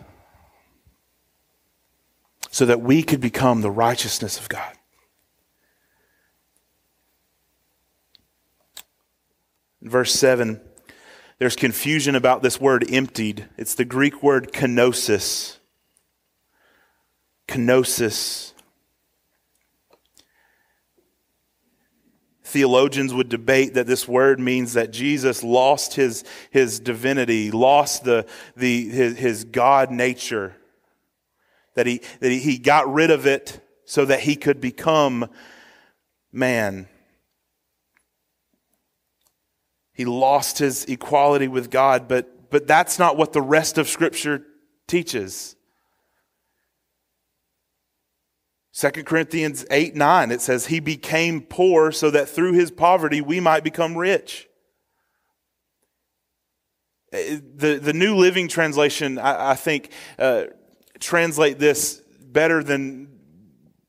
So 2.50 2.66
that 2.66 2.82
we 2.82 3.02
could 3.02 3.22
become 3.22 3.62
the 3.62 3.70
righteousness 3.70 4.38
of 4.38 4.50
God. 4.50 4.74
In 9.80 9.88
verse 9.88 10.12
7, 10.12 10.60
there's 11.38 11.56
confusion 11.56 12.14
about 12.14 12.42
this 12.42 12.60
word 12.60 12.84
emptied. 12.92 13.48
It's 13.56 13.74
the 13.74 13.86
Greek 13.86 14.22
word 14.22 14.52
kenosis. 14.52 15.56
Kenosis. 17.48 18.52
Theologians 22.52 23.14
would 23.14 23.30
debate 23.30 23.72
that 23.74 23.86
this 23.86 24.06
word 24.06 24.38
means 24.38 24.74
that 24.74 24.92
Jesus 24.92 25.42
lost 25.42 25.94
his, 25.94 26.22
his 26.50 26.80
divinity, 26.80 27.50
lost 27.50 28.04
the, 28.04 28.26
the, 28.56 28.90
his, 28.90 29.16
his 29.16 29.44
God 29.44 29.90
nature, 29.90 30.54
that, 31.74 31.86
he, 31.86 32.02
that 32.20 32.30
he, 32.30 32.38
he 32.38 32.58
got 32.58 32.92
rid 32.92 33.10
of 33.10 33.26
it 33.26 33.66
so 33.86 34.04
that 34.04 34.20
he 34.20 34.36
could 34.36 34.60
become 34.60 35.30
man. 36.30 36.88
He 39.94 40.04
lost 40.04 40.58
his 40.58 40.84
equality 40.84 41.48
with 41.48 41.70
God, 41.70 42.06
but, 42.06 42.50
but 42.50 42.66
that's 42.66 42.98
not 42.98 43.16
what 43.16 43.32
the 43.32 43.40
rest 43.40 43.78
of 43.78 43.88
Scripture 43.88 44.44
teaches. 44.86 45.56
2 48.74 48.90
Corinthians 49.04 49.66
8 49.70 49.94
9, 49.94 50.30
it 50.30 50.40
says, 50.40 50.66
He 50.66 50.80
became 50.80 51.42
poor 51.42 51.92
so 51.92 52.10
that 52.10 52.28
through 52.28 52.52
his 52.52 52.70
poverty 52.70 53.20
we 53.20 53.38
might 53.38 53.64
become 53.64 53.96
rich. 53.96 54.48
Uh, 57.12 57.18
the, 57.54 57.78
the 57.82 57.92
New 57.92 58.16
Living 58.16 58.48
Translation, 58.48 59.18
I, 59.18 59.50
I 59.50 59.54
think, 59.54 59.90
uh, 60.18 60.44
translate 60.98 61.58
this 61.58 62.00
better 62.20 62.62
than, 62.62 63.08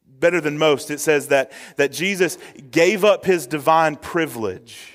better 0.05 0.41
than 0.41 0.57
most. 0.57 0.91
It 0.91 0.99
says 0.99 1.29
that, 1.29 1.53
that 1.77 1.93
Jesus 1.93 2.37
gave 2.69 3.05
up 3.05 3.23
his 3.23 3.47
divine 3.47 3.95
privilege. 3.95 4.93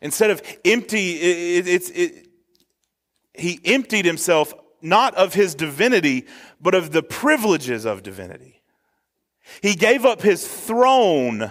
Instead 0.00 0.30
of 0.30 0.42
empty, 0.64 1.12
it, 1.12 1.68
it, 1.68 1.90
it, 1.94 2.28
he 3.34 3.60
emptied 3.64 4.06
himself 4.06 4.54
not 4.82 5.14
of 5.14 5.34
his 5.34 5.54
divinity, 5.54 6.26
but 6.60 6.74
of 6.74 6.92
the 6.92 7.02
privileges 7.02 7.84
of 7.84 8.02
divinity. 8.02 8.62
He 9.60 9.74
gave 9.74 10.04
up 10.04 10.22
his 10.22 10.46
throne 10.46 11.50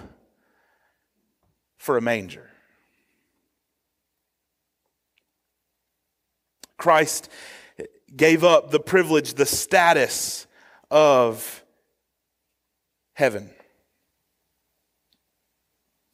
for 1.77 1.97
a 1.97 2.01
manger. 2.01 2.50
Christ 6.77 7.29
gave 8.15 8.43
up 8.43 8.71
the 8.71 8.79
privilege, 8.79 9.35
the 9.35 9.45
status 9.45 10.47
of 10.89 11.63
heaven. 13.13 13.51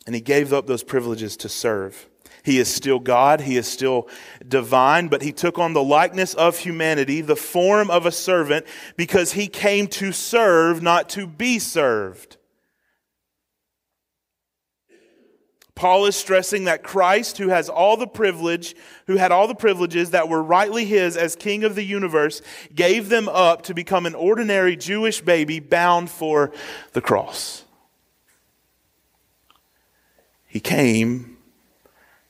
And 0.06 0.16
he 0.16 0.22
gave 0.22 0.54
up 0.54 0.68
those 0.68 0.84
privileges 0.84 1.38
to 1.38 1.50
serve. 1.50 2.10
He 2.48 2.60
is 2.60 2.74
still 2.74 3.00
God, 3.00 3.42
he 3.42 3.58
is 3.58 3.68
still 3.68 4.08
divine, 4.48 5.10
but 5.10 5.22
he 5.22 5.34
took 5.34 5.60
on 5.60 5.74
the 5.74 5.84
likeness 5.84 6.34
of 6.34 6.58
humanity, 6.58 7.20
the 7.20 7.36
form 7.36 7.92
of 7.92 8.06
a 8.06 8.12
servant, 8.12 8.66
because 8.96 9.34
he 9.34 9.50
came 9.50 9.88
to 9.88 10.14
serve, 10.14 10.82
not 10.82 11.10
to 11.10 11.28
be 11.28 11.60
served. 11.60 12.38
Paul 15.76 16.06
is 16.06 16.16
stressing 16.16 16.64
that 16.64 16.84
Christ, 16.84 17.38
who 17.38 17.50
has 17.50 17.68
all 17.68 17.98
the 17.98 18.08
privilege, 18.08 18.78
who 19.08 19.18
had 19.18 19.34
all 19.34 19.50
the 19.50 19.54
privileges 19.54 20.12
that 20.12 20.30
were 20.30 20.42
rightly 20.42 20.86
his 20.86 21.18
as 21.18 21.36
king 21.36 21.66
of 21.66 21.76
the 21.76 21.84
universe, 21.84 22.42
gave 22.74 23.10
them 23.10 23.28
up 23.28 23.64
to 23.64 23.74
become 23.74 24.06
an 24.06 24.16
ordinary 24.16 24.78
Jewish 24.78 25.20
baby 25.20 25.60
bound 25.60 26.10
for 26.10 26.54
the 26.94 27.02
cross. 27.02 27.66
He 30.46 30.62
came 30.62 31.37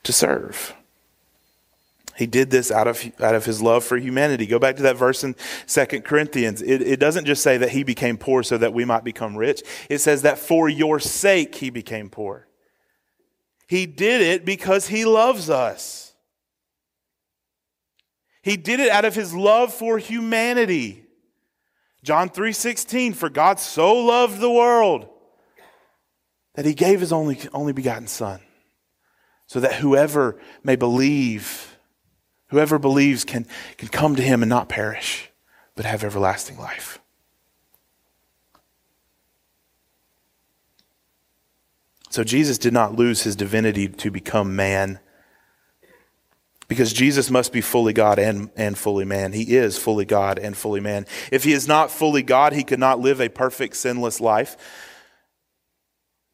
to 0.04 0.12
serve. 0.12 0.74
He 2.18 2.26
did 2.26 2.50
this 2.50 2.72
out 2.72 2.88
of, 2.88 3.00
out 3.20 3.36
of 3.36 3.44
his 3.44 3.62
love 3.62 3.84
for 3.84 3.96
humanity. 3.96 4.44
Go 4.44 4.58
back 4.58 4.74
to 4.76 4.82
that 4.82 4.96
verse 4.96 5.22
in 5.22 5.36
2 5.68 5.86
Corinthians. 6.00 6.60
It, 6.60 6.82
it 6.82 6.98
doesn't 6.98 7.26
just 7.26 7.44
say 7.44 7.58
that 7.58 7.70
he 7.70 7.84
became 7.84 8.18
poor 8.18 8.42
so 8.42 8.58
that 8.58 8.74
we 8.74 8.84
might 8.84 9.04
become 9.04 9.36
rich. 9.36 9.62
It 9.88 9.98
says 9.98 10.22
that 10.22 10.36
for 10.36 10.68
your 10.68 10.98
sake 10.98 11.54
he 11.54 11.70
became 11.70 12.10
poor. 12.10 12.48
He 13.68 13.86
did 13.86 14.20
it 14.20 14.44
because 14.44 14.88
he 14.88 15.04
loves 15.04 15.48
us. 15.48 16.12
He 18.42 18.56
did 18.56 18.80
it 18.80 18.90
out 18.90 19.04
of 19.04 19.14
his 19.14 19.32
love 19.32 19.72
for 19.72 19.98
humanity. 19.98 21.04
John 22.02 22.30
3:16 22.30 23.14
for 23.14 23.28
God 23.28 23.60
so 23.60 23.94
loved 23.94 24.40
the 24.40 24.50
world 24.50 25.08
that 26.54 26.64
he 26.64 26.74
gave 26.74 26.98
his 26.98 27.12
only 27.12 27.38
only 27.52 27.72
begotten 27.72 28.08
son 28.08 28.40
so 29.48 29.58
that 29.60 29.76
whoever 29.76 30.38
may 30.62 30.76
believe, 30.76 31.78
whoever 32.48 32.78
believes 32.78 33.24
can, 33.24 33.46
can 33.78 33.88
come 33.88 34.14
to 34.14 34.22
him 34.22 34.42
and 34.42 34.50
not 34.50 34.68
perish, 34.68 35.30
but 35.74 35.86
have 35.86 36.04
everlasting 36.04 36.58
life. 36.58 37.00
So 42.10 42.22
Jesus 42.24 42.58
did 42.58 42.72
not 42.72 42.94
lose 42.94 43.22
his 43.22 43.36
divinity 43.36 43.88
to 43.88 44.10
become 44.10 44.54
man. 44.54 45.00
Because 46.66 46.92
Jesus 46.92 47.30
must 47.30 47.50
be 47.50 47.62
fully 47.62 47.94
God 47.94 48.18
and, 48.18 48.50
and 48.54 48.76
fully 48.76 49.06
man. 49.06 49.32
He 49.32 49.56
is 49.56 49.78
fully 49.78 50.04
God 50.04 50.38
and 50.38 50.54
fully 50.54 50.80
man. 50.80 51.06
If 51.32 51.44
he 51.44 51.52
is 51.52 51.66
not 51.66 51.90
fully 51.90 52.22
God, 52.22 52.52
he 52.52 52.64
could 52.64 52.78
not 52.78 53.00
live 53.00 53.20
a 53.20 53.30
perfect, 53.30 53.76
sinless 53.76 54.20
life. 54.20 54.56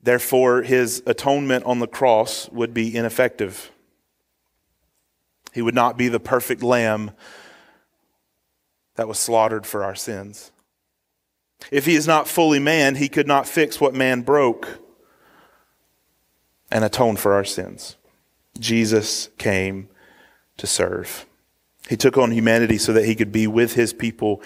Therefore, 0.05 0.61
his 0.61 1.03
atonement 1.07 1.65
on 1.65 1.79
the 1.79 1.87
cross 1.87 2.51
would 2.51 2.75
be 2.75 2.95
ineffective. 2.95 3.73
He 5.55 5.63
would 5.63 5.75
not 5.75 5.97
be 5.97 6.09
the 6.09 6.21
perfect 6.21 6.63
lamb 6.63 7.13
that 8.97 9.09
was 9.09 9.19
slaughtered 9.19 9.67
for 9.67 9.83
our 9.83 9.95
sins. 9.95 10.53
If 11.71 11.87
he 11.87 11.95
is 11.95 12.07
not 12.07 12.29
fully 12.29 12.59
man, 12.59 12.97
he 12.97 13.09
could 13.09 13.27
not 13.27 13.49
fix 13.49 13.81
what 13.81 13.95
man 13.95 14.21
broke 14.21 14.79
and 16.71 16.85
atone 16.85 17.17
for 17.17 17.33
our 17.33 17.45
sins. 17.45 17.97
Jesus 18.59 19.31
came 19.39 19.89
to 20.59 20.67
serve. 20.67 21.25
He 21.89 21.97
took 21.97 22.19
on 22.19 22.31
humanity 22.31 22.77
so 22.77 22.93
that 22.93 23.07
he 23.07 23.15
could 23.15 23.33
be 23.33 23.47
with 23.47 23.73
his 23.73 23.95
people 23.95 24.43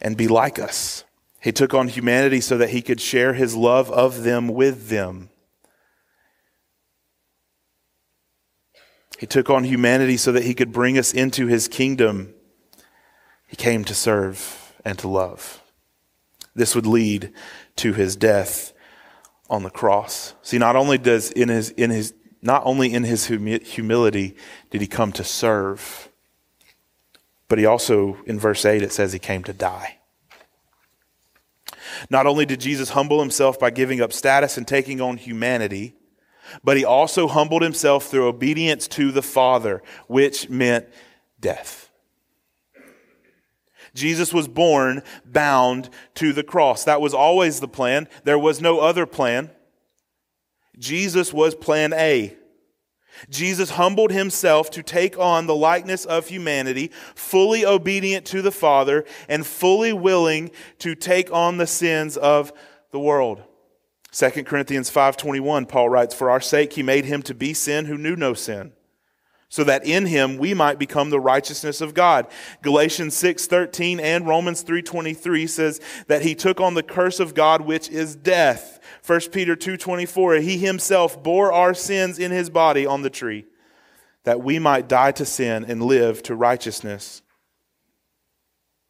and 0.00 0.16
be 0.16 0.26
like 0.26 0.58
us. 0.58 1.04
He 1.44 1.52
took 1.52 1.74
on 1.74 1.88
humanity 1.88 2.40
so 2.40 2.56
that 2.56 2.70
he 2.70 2.80
could 2.80 3.02
share 3.02 3.34
his 3.34 3.54
love 3.54 3.90
of 3.90 4.22
them 4.22 4.48
with 4.48 4.88
them. 4.88 5.28
He 9.18 9.26
took 9.26 9.50
on 9.50 9.64
humanity 9.64 10.16
so 10.16 10.32
that 10.32 10.44
he 10.44 10.54
could 10.54 10.72
bring 10.72 10.96
us 10.96 11.12
into 11.12 11.46
his 11.46 11.68
kingdom. 11.68 12.32
He 13.46 13.56
came 13.56 13.84
to 13.84 13.94
serve 13.94 14.72
and 14.86 14.98
to 15.00 15.06
love. 15.06 15.62
This 16.54 16.74
would 16.74 16.86
lead 16.86 17.30
to 17.76 17.92
his 17.92 18.16
death 18.16 18.72
on 19.50 19.64
the 19.64 19.70
cross. 19.70 20.32
See, 20.40 20.56
not 20.56 20.76
only 20.76 20.96
does 20.96 21.30
in 21.30 21.50
his, 21.50 21.68
in 21.68 21.90
his, 21.90 22.14
not 22.40 22.62
only 22.64 22.94
in 22.94 23.04
his 23.04 23.26
humility 23.26 24.34
did 24.70 24.80
he 24.80 24.86
come 24.86 25.12
to 25.12 25.24
serve, 25.24 26.08
but 27.48 27.58
he 27.58 27.66
also, 27.66 28.16
in 28.24 28.40
verse 28.40 28.64
8, 28.64 28.80
it 28.80 28.92
says 28.92 29.12
he 29.12 29.18
came 29.18 29.44
to 29.44 29.52
die. 29.52 29.98
Not 32.10 32.26
only 32.26 32.46
did 32.46 32.60
Jesus 32.60 32.90
humble 32.90 33.20
himself 33.20 33.58
by 33.58 33.70
giving 33.70 34.00
up 34.00 34.12
status 34.12 34.56
and 34.56 34.66
taking 34.66 35.00
on 35.00 35.16
humanity, 35.16 35.94
but 36.62 36.76
he 36.76 36.84
also 36.84 37.26
humbled 37.28 37.62
himself 37.62 38.06
through 38.06 38.28
obedience 38.28 38.86
to 38.88 39.10
the 39.10 39.22
Father, 39.22 39.82
which 40.06 40.48
meant 40.48 40.86
death. 41.40 41.90
Jesus 43.94 44.34
was 44.34 44.48
born 44.48 45.02
bound 45.24 45.88
to 46.14 46.32
the 46.32 46.42
cross. 46.42 46.84
That 46.84 47.00
was 47.00 47.14
always 47.14 47.60
the 47.60 47.68
plan. 47.68 48.08
There 48.24 48.38
was 48.38 48.60
no 48.60 48.80
other 48.80 49.06
plan. 49.06 49.50
Jesus 50.78 51.32
was 51.32 51.54
plan 51.54 51.92
A. 51.92 52.36
Jesus 53.30 53.70
humbled 53.70 54.10
himself 54.10 54.70
to 54.70 54.82
take 54.82 55.18
on 55.18 55.46
the 55.46 55.54
likeness 55.54 56.04
of 56.04 56.28
humanity, 56.28 56.90
fully 57.14 57.64
obedient 57.64 58.26
to 58.26 58.42
the 58.42 58.52
Father 58.52 59.04
and 59.28 59.46
fully 59.46 59.92
willing 59.92 60.50
to 60.78 60.94
take 60.94 61.32
on 61.32 61.56
the 61.56 61.66
sins 61.66 62.16
of 62.16 62.52
the 62.90 63.00
world. 63.00 63.42
2 64.12 64.44
Corinthians 64.46 64.90
5:21 64.90 65.66
Paul 65.66 65.88
writes 65.88 66.14
for 66.14 66.30
our 66.30 66.40
sake 66.40 66.74
he 66.74 66.82
made 66.82 67.04
him 67.04 67.22
to 67.22 67.34
be 67.34 67.52
sin 67.52 67.86
who 67.86 67.98
knew 67.98 68.14
no 68.14 68.32
sin 68.32 68.72
so 69.54 69.62
that 69.62 69.86
in 69.86 70.06
him 70.06 70.36
we 70.36 70.52
might 70.52 70.80
become 70.80 71.10
the 71.10 71.20
righteousness 71.20 71.80
of 71.80 71.94
God. 71.94 72.26
Galatians 72.62 73.16
6:13 73.16 74.00
and 74.00 74.26
Romans 74.26 74.64
3:23 74.64 75.46
says 75.46 75.80
that 76.08 76.22
he 76.22 76.34
took 76.34 76.60
on 76.60 76.74
the 76.74 76.82
curse 76.82 77.20
of 77.20 77.34
God 77.34 77.60
which 77.60 77.88
is 77.88 78.16
death. 78.16 78.80
1 79.06 79.32
Peter 79.32 79.54
2:24 79.54 80.40
he 80.40 80.58
himself 80.58 81.22
bore 81.22 81.52
our 81.52 81.74
sins 81.74 82.18
in 82.18 82.30
his 82.30 82.48
body 82.48 82.86
on 82.86 83.02
the 83.02 83.10
tree 83.10 83.44
that 84.24 84.42
we 84.42 84.58
might 84.58 84.88
die 84.88 85.12
to 85.12 85.26
sin 85.26 85.64
and 85.68 85.82
live 85.82 86.22
to 86.22 86.34
righteousness. 86.34 87.20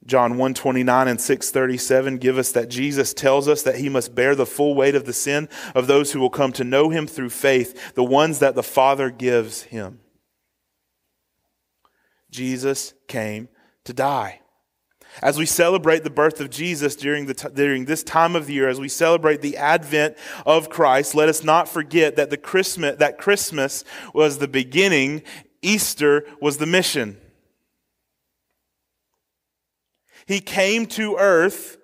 John 0.07 0.33
129 0.33 1.09
and 1.09 1.21
637 1.21 2.19
give 2.19 2.39
us 2.39 2.53
that 2.53 2.69
Jesus 2.69 3.15
tells 3.15 3.49
us 3.49 3.63
that 3.63 3.79
he 3.79 3.89
must 3.89 4.15
bear 4.15 4.35
the 4.35 4.47
full 4.47 4.75
weight 4.75 4.95
of 4.95 5.07
the 5.07 5.13
sin 5.13 5.49
of 5.75 5.87
those 5.87 6.13
who 6.13 6.21
will 6.21 6.31
come 6.31 6.53
to 6.53 6.63
know 6.63 6.91
him 6.91 7.07
through 7.07 7.31
faith, 7.31 7.95
the 7.95 8.05
ones 8.05 8.39
that 8.39 8.55
the 8.55 8.63
Father 8.63 9.11
gives 9.11 9.63
him. 9.63 10.01
Jesus 12.31 12.95
came 13.09 13.49
to 13.85 13.93
die. 13.93 14.41
As 15.23 15.39
we 15.39 15.47
celebrate 15.47 16.03
the 16.03 16.11
birth 16.11 16.41
of 16.41 16.51
Jesus 16.51 16.97
during, 16.97 17.27
the 17.27 17.35
t- 17.35 17.49
during 17.55 17.85
this 17.85 18.03
time 18.03 18.35
of 18.35 18.47
the 18.47 18.55
year, 18.55 18.69
as 18.69 18.81
we 18.81 18.89
celebrate 18.89 19.41
the 19.41 19.57
advent 19.57 20.17
of 20.45 20.69
Christ, 20.69 21.15
let 21.15 21.29
us 21.29 21.45
not 21.45 21.69
forget 21.69 22.17
that, 22.17 22.31
the 22.31 22.37
Christmas, 22.37 22.97
that 22.99 23.19
Christmas 23.19 23.85
was 24.13 24.39
the 24.39 24.49
beginning, 24.49 25.23
Easter 25.63 26.27
was 26.41 26.59
the 26.59 26.67
mission. 26.67 27.17
He 30.27 30.41
came 30.41 30.87
to 30.87 31.17
earth, 31.17 31.77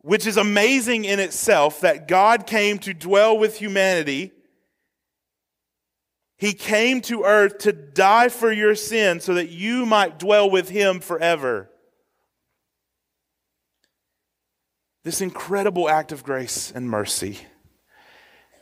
which 0.00 0.26
is 0.26 0.36
amazing 0.36 1.04
in 1.04 1.20
itself 1.20 1.80
that 1.80 2.08
God 2.08 2.46
came 2.46 2.78
to 2.80 2.94
dwell 2.94 3.38
with 3.38 3.58
humanity 3.58 4.32
he 6.40 6.54
came 6.54 7.02
to 7.02 7.24
earth 7.24 7.58
to 7.58 7.72
die 7.72 8.30
for 8.30 8.50
your 8.50 8.74
sin 8.74 9.20
so 9.20 9.34
that 9.34 9.50
you 9.50 9.84
might 9.84 10.18
dwell 10.18 10.50
with 10.50 10.70
him 10.70 11.00
forever. 11.00 11.69
This 15.02 15.20
incredible 15.20 15.88
act 15.88 16.12
of 16.12 16.22
grace 16.22 16.70
and 16.74 16.88
mercy 16.88 17.40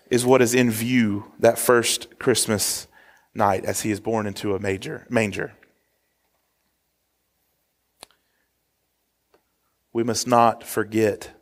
is 0.08 0.24
what 0.24 0.40
is 0.40 0.54
in 0.54 0.70
view 0.70 1.32
that 1.40 1.58
first 1.58 2.18
Christmas 2.18 2.86
night 3.34 3.64
as 3.64 3.80
he 3.80 3.90
is 3.90 4.00
born 4.00 4.26
into 4.26 4.54
a 4.54 4.60
major, 4.60 5.04
manger. 5.10 5.52
We 9.92 10.04
must 10.04 10.26
not 10.28 10.62
forget 10.62 11.32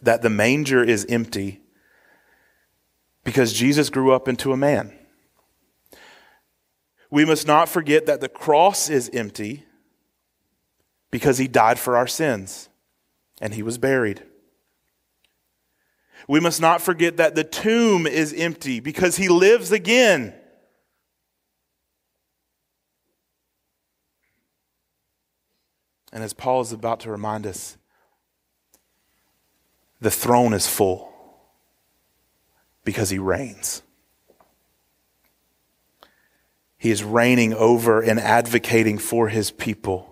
that 0.00 0.22
the 0.22 0.30
manger 0.30 0.82
is 0.82 1.04
empty 1.10 1.60
because 3.24 3.52
Jesus 3.52 3.90
grew 3.90 4.12
up 4.12 4.26
into 4.26 4.52
a 4.52 4.56
man. 4.56 4.96
We 7.10 7.26
must 7.26 7.46
not 7.46 7.68
forget 7.68 8.06
that 8.06 8.22
the 8.22 8.28
cross 8.28 8.88
is 8.88 9.10
empty 9.12 9.66
because 11.10 11.36
he 11.36 11.46
died 11.46 11.78
for 11.78 11.96
our 11.96 12.06
sins 12.06 12.69
and 13.40 13.54
he 13.54 13.62
was 13.62 13.78
buried. 13.78 14.22
We 16.28 16.40
must 16.40 16.60
not 16.60 16.82
forget 16.82 17.16
that 17.16 17.34
the 17.34 17.44
tomb 17.44 18.06
is 18.06 18.32
empty 18.32 18.80
because 18.80 19.16
he 19.16 19.28
lives 19.28 19.72
again. 19.72 20.34
And 26.12 26.22
as 26.22 26.32
Paul 26.32 26.60
is 26.60 26.72
about 26.72 27.00
to 27.00 27.10
remind 27.10 27.46
us, 27.46 27.76
the 30.00 30.10
throne 30.10 30.52
is 30.52 30.66
full 30.66 31.12
because 32.84 33.10
he 33.10 33.18
reigns. 33.18 33.82
He 36.78 36.90
is 36.90 37.04
reigning 37.04 37.52
over 37.52 38.00
and 38.00 38.18
advocating 38.18 38.98
for 38.98 39.28
his 39.28 39.50
people. 39.50 40.09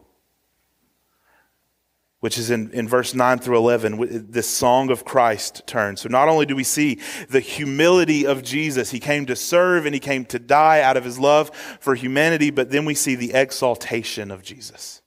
Which 2.20 2.36
is 2.36 2.50
in, 2.50 2.72
in 2.72 2.88
verse 2.88 3.14
9 3.14 3.38
through 3.38 3.58
11, 3.58 4.26
this 4.30 4.48
song 4.48 4.90
of 4.90 5.04
Christ 5.04 5.62
turns. 5.68 6.00
So 6.00 6.08
not 6.08 6.28
only 6.28 6.46
do 6.46 6.56
we 6.56 6.64
see 6.64 6.98
the 7.28 7.38
humility 7.38 8.26
of 8.26 8.42
Jesus, 8.42 8.90
he 8.90 8.98
came 8.98 9.24
to 9.26 9.36
serve 9.36 9.86
and 9.86 9.94
he 9.94 10.00
came 10.00 10.24
to 10.26 10.40
die 10.40 10.80
out 10.80 10.96
of 10.96 11.04
his 11.04 11.18
love 11.18 11.54
for 11.78 11.94
humanity, 11.94 12.50
but 12.50 12.70
then 12.70 12.84
we 12.84 12.94
see 12.94 13.14
the 13.14 13.34
exaltation 13.34 14.32
of 14.32 14.42
Jesus. 14.42 15.00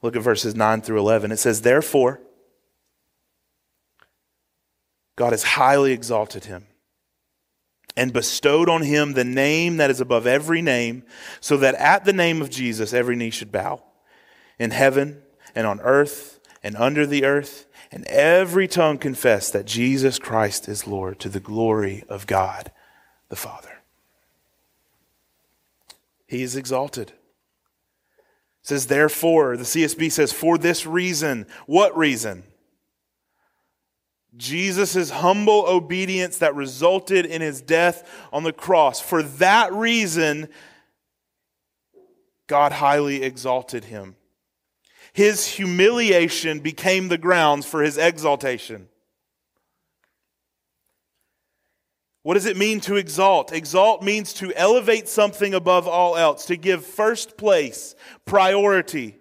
Look 0.00 0.16
at 0.16 0.22
verses 0.22 0.54
9 0.54 0.80
through 0.80 0.98
11. 0.98 1.30
It 1.30 1.38
says, 1.38 1.60
Therefore, 1.60 2.20
God 5.14 5.32
has 5.32 5.42
highly 5.42 5.92
exalted 5.92 6.46
him 6.46 6.66
and 7.98 8.14
bestowed 8.14 8.70
on 8.70 8.82
him 8.82 9.12
the 9.12 9.24
name 9.24 9.76
that 9.76 9.90
is 9.90 10.00
above 10.00 10.26
every 10.26 10.62
name, 10.62 11.02
so 11.40 11.58
that 11.58 11.74
at 11.74 12.06
the 12.06 12.14
name 12.14 12.40
of 12.40 12.48
Jesus 12.48 12.94
every 12.94 13.14
knee 13.14 13.28
should 13.28 13.52
bow 13.52 13.82
in 14.58 14.70
heaven 14.70 15.22
and 15.54 15.66
on 15.66 15.80
earth 15.80 16.40
and 16.62 16.76
under 16.76 17.06
the 17.06 17.24
earth, 17.24 17.66
and 17.90 18.06
every 18.06 18.68
tongue 18.68 18.98
confess 18.98 19.50
that 19.50 19.66
Jesus 19.66 20.18
Christ 20.18 20.68
is 20.68 20.86
Lord 20.86 21.18
to 21.20 21.28
the 21.28 21.40
glory 21.40 22.04
of 22.08 22.26
God 22.26 22.70
the 23.28 23.36
Father. 23.36 23.80
He 26.26 26.42
is 26.42 26.56
exalted. 26.56 27.08
It 27.08 28.68
says, 28.68 28.86
therefore, 28.86 29.56
the 29.56 29.64
CSB 29.64 30.10
says, 30.12 30.32
for 30.32 30.56
this 30.56 30.86
reason. 30.86 31.46
What 31.66 31.96
reason? 31.96 32.44
Jesus' 34.36 35.10
humble 35.10 35.66
obedience 35.66 36.38
that 36.38 36.54
resulted 36.54 37.26
in 37.26 37.42
his 37.42 37.60
death 37.60 38.08
on 38.32 38.44
the 38.44 38.52
cross. 38.52 39.00
For 39.00 39.22
that 39.22 39.72
reason, 39.72 40.48
God 42.46 42.72
highly 42.72 43.22
exalted 43.22 43.84
him. 43.84 44.16
His 45.12 45.46
humiliation 45.46 46.60
became 46.60 47.08
the 47.08 47.18
grounds 47.18 47.66
for 47.66 47.82
his 47.82 47.98
exaltation. 47.98 48.88
What 52.22 52.34
does 52.34 52.46
it 52.46 52.56
mean 52.56 52.80
to 52.82 52.96
exalt? 52.96 53.52
Exalt 53.52 54.02
means 54.02 54.32
to 54.34 54.52
elevate 54.54 55.08
something 55.08 55.54
above 55.54 55.88
all 55.88 56.16
else, 56.16 56.46
to 56.46 56.56
give 56.56 56.84
first 56.84 57.36
place, 57.36 57.94
priority. 58.24 59.18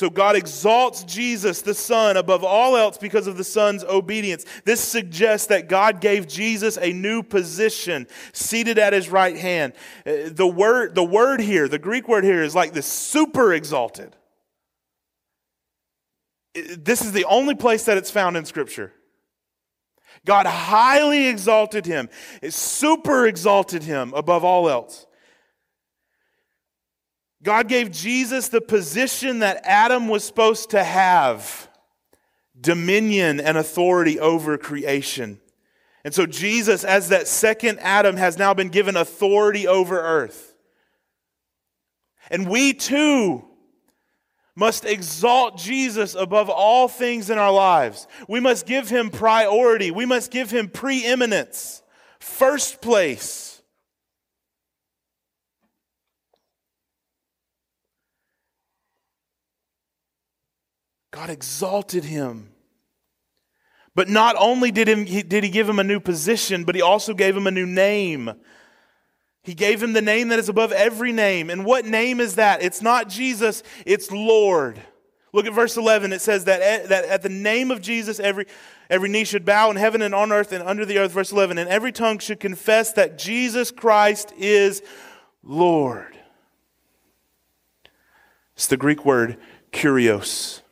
So 0.00 0.08
God 0.08 0.34
exalts 0.34 1.04
Jesus, 1.04 1.60
the 1.60 1.74
Son, 1.74 2.16
above 2.16 2.42
all 2.42 2.74
else 2.74 2.96
because 2.96 3.26
of 3.26 3.36
the 3.36 3.44
Son's 3.44 3.84
obedience. 3.84 4.46
This 4.64 4.80
suggests 4.80 5.48
that 5.48 5.68
God 5.68 6.00
gave 6.00 6.26
Jesus 6.26 6.78
a 6.78 6.90
new 6.90 7.22
position, 7.22 8.06
seated 8.32 8.78
at 8.78 8.94
his 8.94 9.10
right 9.10 9.36
hand. 9.36 9.74
Uh, 10.06 10.30
the 10.30 10.46
word, 10.46 10.94
the 10.94 11.04
word 11.04 11.42
here, 11.42 11.68
the 11.68 11.78
Greek 11.78 12.08
word 12.08 12.24
here, 12.24 12.42
is 12.42 12.54
like 12.54 12.72
this 12.72 12.86
super 12.86 13.52
exalted. 13.52 14.16
This 16.54 17.04
is 17.04 17.12
the 17.12 17.26
only 17.26 17.54
place 17.54 17.84
that 17.84 17.98
it's 17.98 18.10
found 18.10 18.38
in 18.38 18.46
Scripture. 18.46 18.94
God 20.24 20.46
highly 20.46 21.28
exalted 21.28 21.84
him, 21.84 22.08
super 22.48 23.26
exalted 23.26 23.82
him 23.82 24.14
above 24.14 24.44
all 24.44 24.70
else. 24.70 25.04
God 27.42 27.68
gave 27.68 27.90
Jesus 27.90 28.48
the 28.48 28.60
position 28.60 29.38
that 29.38 29.62
Adam 29.64 30.08
was 30.08 30.24
supposed 30.24 30.70
to 30.70 30.84
have 30.84 31.70
dominion 32.60 33.40
and 33.40 33.56
authority 33.56 34.20
over 34.20 34.58
creation. 34.58 35.40
And 36.04 36.14
so, 36.14 36.26
Jesus, 36.26 36.84
as 36.84 37.08
that 37.08 37.28
second 37.28 37.78
Adam, 37.80 38.16
has 38.16 38.38
now 38.38 38.54
been 38.54 38.68
given 38.68 38.96
authority 38.96 39.66
over 39.66 39.98
earth. 39.98 40.54
And 42.30 42.48
we 42.48 42.72
too 42.74 43.44
must 44.54 44.84
exalt 44.84 45.56
Jesus 45.56 46.14
above 46.14 46.50
all 46.50 46.88
things 46.88 47.30
in 47.30 47.38
our 47.38 47.52
lives. 47.52 48.06
We 48.28 48.40
must 48.40 48.66
give 48.66 48.88
him 48.88 49.10
priority. 49.10 49.90
We 49.90 50.06
must 50.06 50.30
give 50.30 50.50
him 50.50 50.68
preeminence, 50.68 51.82
first 52.18 52.82
place. 52.82 53.59
God 61.10 61.30
exalted 61.30 62.04
him. 62.04 62.52
But 63.94 64.08
not 64.08 64.36
only 64.38 64.70
did, 64.70 64.88
him, 64.88 65.04
did 65.04 65.42
he 65.42 65.50
give 65.50 65.68
him 65.68 65.78
a 65.78 65.84
new 65.84 66.00
position, 66.00 66.64
but 66.64 66.74
he 66.74 66.82
also 66.82 67.12
gave 67.12 67.36
him 67.36 67.46
a 67.46 67.50
new 67.50 67.66
name. 67.66 68.32
He 69.42 69.54
gave 69.54 69.82
him 69.82 69.92
the 69.92 70.02
name 70.02 70.28
that 70.28 70.38
is 70.38 70.48
above 70.48 70.70
every 70.70 71.12
name. 71.12 71.50
And 71.50 71.64
what 71.64 71.84
name 71.84 72.20
is 72.20 72.36
that? 72.36 72.62
It's 72.62 72.82
not 72.82 73.08
Jesus, 73.08 73.62
it's 73.84 74.10
Lord. 74.10 74.80
Look 75.32 75.46
at 75.46 75.52
verse 75.52 75.76
11. 75.76 76.12
It 76.12 76.20
says 76.20 76.44
that 76.44 76.60
at, 76.60 76.88
that 76.88 77.04
at 77.04 77.22
the 77.22 77.28
name 77.28 77.70
of 77.70 77.80
Jesus, 77.80 78.18
every, 78.18 78.46
every 78.88 79.08
knee 79.08 79.24
should 79.24 79.44
bow 79.44 79.70
in 79.70 79.76
heaven 79.76 80.02
and 80.02 80.14
on 80.14 80.32
earth 80.32 80.52
and 80.52 80.62
under 80.62 80.84
the 80.84 80.98
earth. 80.98 81.12
Verse 81.12 81.30
11. 81.30 81.56
And 81.58 81.68
every 81.68 81.92
tongue 81.92 82.18
should 82.18 82.40
confess 82.40 82.92
that 82.94 83.16
Jesus 83.16 83.70
Christ 83.70 84.32
is 84.36 84.82
Lord. 85.42 86.16
It's 88.54 88.66
the 88.66 88.76
Greek 88.76 89.04
word 89.04 89.38
kurios. 89.72 90.62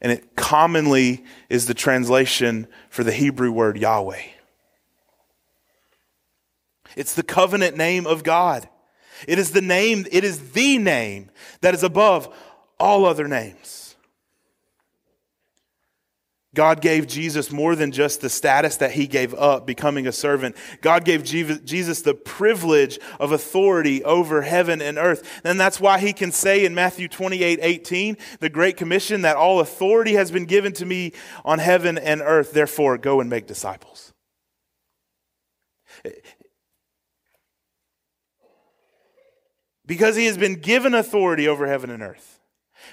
And 0.00 0.12
it 0.12 0.36
commonly 0.36 1.24
is 1.48 1.66
the 1.66 1.74
translation 1.74 2.66
for 2.90 3.02
the 3.02 3.12
Hebrew 3.12 3.50
word 3.50 3.78
Yahweh. 3.78 4.22
It's 6.96 7.14
the 7.14 7.22
covenant 7.22 7.76
name 7.76 8.06
of 8.06 8.22
God. 8.22 8.68
It 9.26 9.38
is 9.38 9.52
the 9.52 9.62
name, 9.62 10.06
it 10.10 10.24
is 10.24 10.52
the 10.52 10.78
name 10.78 11.30
that 11.60 11.74
is 11.74 11.82
above 11.82 12.34
all 12.78 13.04
other 13.04 13.28
names. 13.28 13.85
God 16.56 16.80
gave 16.80 17.06
Jesus 17.06 17.52
more 17.52 17.76
than 17.76 17.92
just 17.92 18.22
the 18.22 18.30
status 18.30 18.78
that 18.78 18.92
he 18.92 19.06
gave 19.06 19.34
up, 19.34 19.66
becoming 19.66 20.06
a 20.06 20.12
servant. 20.12 20.56
God 20.80 21.04
gave 21.04 21.22
Jesus 21.22 22.00
the 22.00 22.14
privilege 22.14 22.98
of 23.20 23.30
authority 23.30 24.02
over 24.02 24.40
heaven 24.40 24.80
and 24.80 24.96
earth. 24.96 25.42
And 25.44 25.60
that's 25.60 25.78
why 25.78 25.98
he 25.98 26.14
can 26.14 26.32
say 26.32 26.64
in 26.64 26.74
Matthew 26.74 27.08
28 27.08 27.58
18, 27.60 28.16
the 28.40 28.48
Great 28.48 28.78
Commission, 28.78 29.20
that 29.22 29.36
all 29.36 29.60
authority 29.60 30.14
has 30.14 30.30
been 30.30 30.46
given 30.46 30.72
to 30.72 30.86
me 30.86 31.12
on 31.44 31.58
heaven 31.58 31.98
and 31.98 32.22
earth. 32.22 32.52
Therefore, 32.52 32.96
go 32.96 33.20
and 33.20 33.28
make 33.28 33.46
disciples. 33.46 34.14
Because 39.84 40.16
he 40.16 40.24
has 40.24 40.38
been 40.38 40.54
given 40.54 40.94
authority 40.94 41.46
over 41.46 41.66
heaven 41.66 41.90
and 41.90 42.02
earth. 42.02 42.40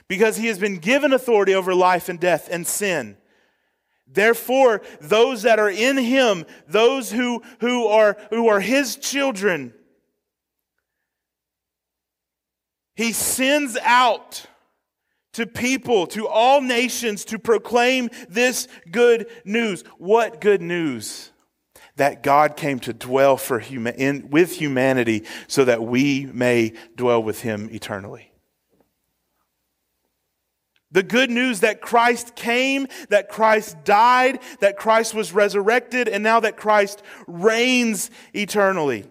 Because 0.10 0.36
he 0.36 0.48
has 0.48 0.60
been 0.60 0.80
given 0.80 1.14
authority 1.14 1.56
over 1.56 1.74
life 1.74 2.10
and 2.10 2.20
death 2.20 2.50
and 2.52 2.68
sin. 2.68 3.16
Therefore, 4.14 4.82
those 5.02 5.44
that 5.44 5.60
are 5.60 5.70
in 5.70 5.98
him, 5.98 6.46
those 6.68 7.12
who, 7.12 7.44
who, 7.60 7.88
are, 7.88 8.18
who 8.30 8.48
are 8.48 8.60
his 8.60 8.96
children, 8.96 9.74
he 12.96 13.12
sends 13.12 13.78
out 13.78 14.46
to 15.34 15.48
people, 15.48 16.06
to 16.08 16.28
all 16.28 16.62
nations, 16.62 17.26
to 17.26 17.40
proclaim 17.40 18.10
this 18.30 18.68
good 18.92 19.28
news. 19.46 19.84
What 19.98 20.40
good 20.42 20.62
news? 20.62 21.32
that 21.96 22.24
God 22.24 22.58
came 22.58 22.80
to 22.80 22.92
dwell 22.92 23.38
for 23.38 23.60
huma- 23.62 23.96
in, 23.96 24.32
with 24.32 24.52
humanity 24.52 25.26
so 25.48 25.64
that 25.66 25.84
we 25.84 26.26
may 26.26 26.74
dwell 26.96 27.22
with 27.22 27.42
him 27.42 27.70
eternally. 27.72 28.33
The 30.94 31.04
good 31.04 31.30
news 31.30 31.60
that 31.60 31.82
Christ 31.82 32.36
came, 32.36 32.88
that 33.10 33.28
Christ 33.28 33.84
died, 33.84 34.40
that 34.62 34.78
Christ 34.78 35.14
was 35.14 35.34
resurrected, 35.34 36.08
and 36.08 36.24
now 36.24 36.40
that 36.40 36.56
Christ 36.56 37.02
reigns 37.28 38.10
eternally. 38.34 39.06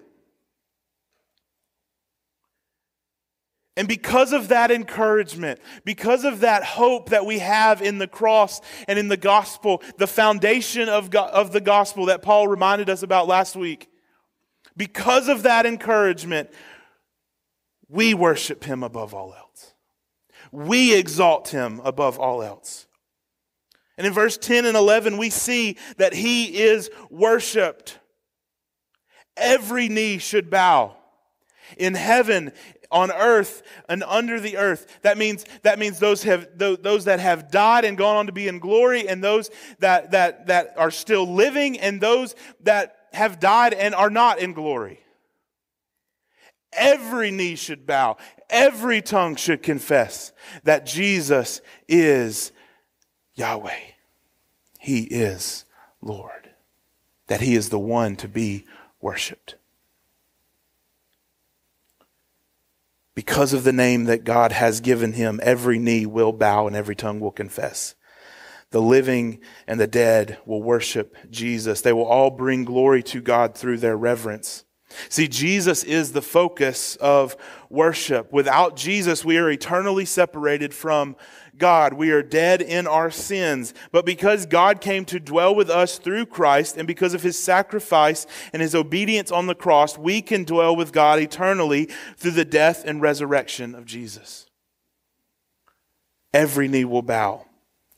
And 3.77 3.88
because 3.88 4.33
of 4.33 4.49
that 4.49 4.71
encouragement, 4.71 5.59
because 5.85 6.25
of 6.25 6.40
that 6.40 6.62
hope 6.62 7.09
that 7.09 7.27
we 7.27 7.38
have 7.40 7.83
in 7.83 7.99
the 7.99 8.07
cross 8.07 8.61
and 8.87 8.99
in 8.99 9.09
the 9.09 9.16
gospel, 9.16 9.83
the 9.97 10.07
foundation 10.07 10.88
of, 10.88 11.11
go- 11.11 11.25
of 11.25 11.53
the 11.53 11.61
gospel 11.61 12.07
that 12.07 12.23
Paul 12.23 12.47
reminded 12.49 12.90
us 12.90 13.03
about 13.03 13.29
last 13.29 13.57
week, 13.57 13.88
because 14.77 15.29
of 15.29 15.45
that 15.45 15.66
encouragement, 15.66 16.51
we 17.88 18.14
worship 18.14 18.62
him 18.62 18.83
above 18.83 19.14
all 19.14 19.35
else. 19.35 19.41
We 20.53 20.95
exalt 20.95 21.49
him 21.49 21.81
above 21.83 22.19
all 22.19 22.43
else. 22.43 22.87
And 23.99 24.07
in 24.07 24.12
verse 24.12 24.38
10 24.38 24.67
and 24.67 24.77
11, 24.77 25.19
we 25.19 25.31
see 25.31 25.77
that 25.97 26.15
he 26.15 26.62
is 26.62 26.91
worshiped. 27.11 27.99
Every 29.37 29.88
knee 29.88 30.19
should 30.19 30.51
bow 30.51 30.97
in 31.77 31.95
heaven, 31.95 32.53
on 32.93 33.11
earth 33.11 33.62
and 33.88 34.05
under 34.05 34.38
the 34.38 34.59
earth. 34.59 35.01
That 35.03 35.19
means, 35.19 35.45
that 35.62 35.79
means 35.79 35.99
those, 35.99 36.23
have, 36.23 36.47
those 36.57 37.07
that 37.07 37.19
have 37.19 37.51
died 37.51 37.85
and 37.85 37.97
gone 37.97 38.17
on 38.17 38.27
to 38.27 38.33
be 38.33 38.47
in 38.47 38.59
glory, 38.59 39.09
and 39.09 39.25
those 39.25 39.51
that, 39.81 40.12
that, 40.12 40.47
that 40.47 40.75
are 40.77 40.91
still 40.91 41.27
living, 41.27 41.81
and 41.81 42.01
those 42.01 42.37
that 42.61 42.97
have 43.12 43.41
died 43.41 43.75
and 43.75 43.95
are 43.95 44.11
not 44.11 44.38
in 44.38 44.53
glory. 44.53 45.01
Every 46.75 47.31
knee 47.31 47.57
should 47.57 47.87
bow, 47.87 48.17
every 48.53 49.03
tongue 49.03 49.35
should 49.35 49.62
confess 49.62 50.33
that 50.62 50.87
Jesus 50.87 51.61
is 51.88 52.53
Yahweh. 53.35 53.81
He 54.79 55.03
is 55.05 55.65
Lord, 56.01 56.51
that 57.27 57.41
He 57.41 57.57
is 57.57 57.71
the 57.71 57.79
one 57.79 58.15
to 58.17 58.29
be 58.29 58.67
worshiped. 59.01 59.57
Because 63.15 63.53
of 63.53 63.65
the 63.65 63.73
name 63.73 64.05
that 64.05 64.25
God 64.25 64.53
has 64.53 64.81
given 64.81 65.12
him, 65.12 65.38
every 65.43 65.79
knee 65.79 66.07
will 66.07 66.33
bow 66.33 66.67
and 66.67 66.75
every 66.75 66.97
tongue 66.97 67.21
will 67.21 67.31
confess. 67.31 67.95
The 68.71 68.81
living 68.81 69.41
and 69.67 69.79
the 69.79 69.87
dead 69.87 70.38
will 70.47 70.62
worship 70.62 71.15
Jesus. 71.31 71.83
They 71.83 71.93
will 71.93 72.07
all 72.07 72.31
bring 72.31 72.65
glory 72.65 73.03
to 73.05 73.21
God 73.21 73.55
through 73.55 73.79
their 73.79 73.99
reverence. 73.99 74.65
See, 75.09 75.28
Jesus 75.28 75.85
is 75.85 76.12
the 76.12 76.22
focus 76.22 76.96
of 76.96 77.37
worship. 77.70 78.33
Without 78.33 78.76
Jesus, 78.76 79.24
we 79.24 79.38
are 79.38 79.50
eternally 79.50 80.05
separated 80.05 80.74
from 80.74 81.16
God. 81.57 81.94
We 81.94 82.11
are 82.11 82.22
dead 82.22 82.62
in 82.62 82.87
our 82.87 83.11
sins. 83.11 83.74
But 83.90 84.07
because 84.07 84.46
God 84.46 84.81
came 84.81 85.05
to 85.07 85.20
dwell 85.20 85.55
with 85.55 85.70
us 85.70 85.98
through 85.98 86.26
Christ 86.26 86.76
and 86.76 86.87
because 86.87 87.14
of 87.14 87.22
his 87.22 87.38
sacrifice 87.38 88.26
and 88.52 88.62
his 88.62 88.74
obedience 88.74 89.31
on 89.31 89.46
the 89.46 89.55
cross, 89.55 89.98
we 89.98 90.22
can 90.22 90.44
dwell 90.44 90.74
with 90.74 90.92
God 90.92 91.18
eternally 91.18 91.88
through 92.16 92.33
the 92.33 92.44
death 92.44 92.85
and 92.85 93.00
resurrection 93.00 93.74
of 93.74 93.85
Jesus. 93.85 94.46
Every 96.35 96.68
knee 96.68 96.85
will 96.85 97.02
bow 97.02 97.46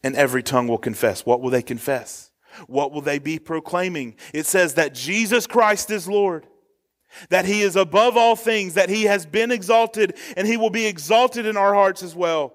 and 0.02 0.16
every 0.16 0.42
tongue 0.42 0.68
will 0.68 0.78
confess. 0.78 1.24
What 1.24 1.40
will 1.40 1.50
they 1.50 1.62
confess? 1.62 2.30
What 2.66 2.92
will 2.92 3.00
they 3.00 3.18
be 3.18 3.38
proclaiming? 3.38 4.16
It 4.32 4.46
says 4.46 4.74
that 4.74 4.94
Jesus 4.94 5.46
Christ 5.46 5.90
is 5.90 6.08
Lord 6.08 6.46
that 7.30 7.44
he 7.44 7.62
is 7.62 7.76
above 7.76 8.16
all 8.16 8.36
things, 8.36 8.74
that 8.74 8.88
he 8.88 9.04
has 9.04 9.26
been 9.26 9.50
exalted, 9.50 10.16
and 10.36 10.46
he 10.46 10.56
will 10.56 10.70
be 10.70 10.86
exalted 10.86 11.46
in 11.46 11.56
our 11.56 11.74
hearts 11.74 12.02
as 12.02 12.14
well. 12.14 12.54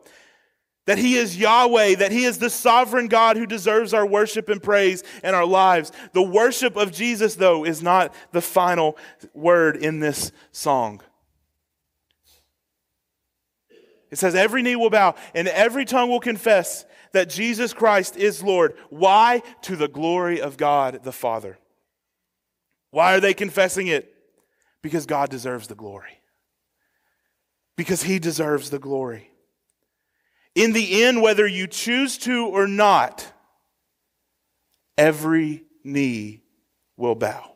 that 0.86 0.98
He 0.98 1.18
is 1.18 1.38
Yahweh, 1.38 1.96
that 1.98 2.12
He 2.12 2.26
is 2.26 2.40
the 2.40 2.50
sovereign 2.50 3.10
God 3.10 3.38
who 3.38 3.46
deserves 3.46 3.94
our 3.94 4.08
worship 4.08 4.50
and 4.50 4.62
praise 4.62 5.04
and 5.22 5.36
our 5.36 5.46
lives. 5.46 5.92
The 6.14 6.24
worship 6.24 6.76
of 6.76 6.92
Jesus, 6.92 7.36
though, 7.36 7.64
is 7.64 7.84
not 7.84 8.12
the 8.32 8.42
final 8.42 8.98
word 9.36 9.76
in 9.76 10.00
this 10.00 10.32
song. 10.52 11.02
It 14.10 14.18
says, 14.18 14.34
Every 14.34 14.64
knee 14.64 14.76
will 14.76 14.90
bow 14.90 15.14
and 15.36 15.48
every 15.48 15.86
tongue 15.86 16.10
will 16.10 16.20
confess 16.20 16.86
that 17.12 17.30
Jesus 17.30 17.74
Christ 17.74 18.18
is 18.18 18.44
Lord. 18.44 18.76
Why? 18.90 19.44
To 19.64 19.76
the 19.76 19.88
glory 19.88 20.42
of 20.42 20.58
God 20.58 21.04
the 21.04 21.12
Father. 21.12 21.58
Why 22.92 23.16
are 23.16 23.20
they 23.20 23.34
confessing 23.34 23.88
it? 23.88 24.14
Because 24.82 25.06
God 25.06 25.30
deserves 25.30 25.68
the 25.68 25.76
glory. 25.76 26.22
Because 27.76 28.04
He 28.04 28.20
deserves 28.20 28.70
the 28.70 28.80
glory. 28.80 29.32
In 30.56 30.74
the 30.74 31.04
end, 31.04 31.22
whether 31.22 31.48
you 31.48 31.68
choose 31.68 32.18
to 32.20 32.48
or 32.48 32.68
not, 32.68 33.32
every 34.98 35.64
knee 35.84 36.44
will 36.98 37.16
bow. 37.16 37.56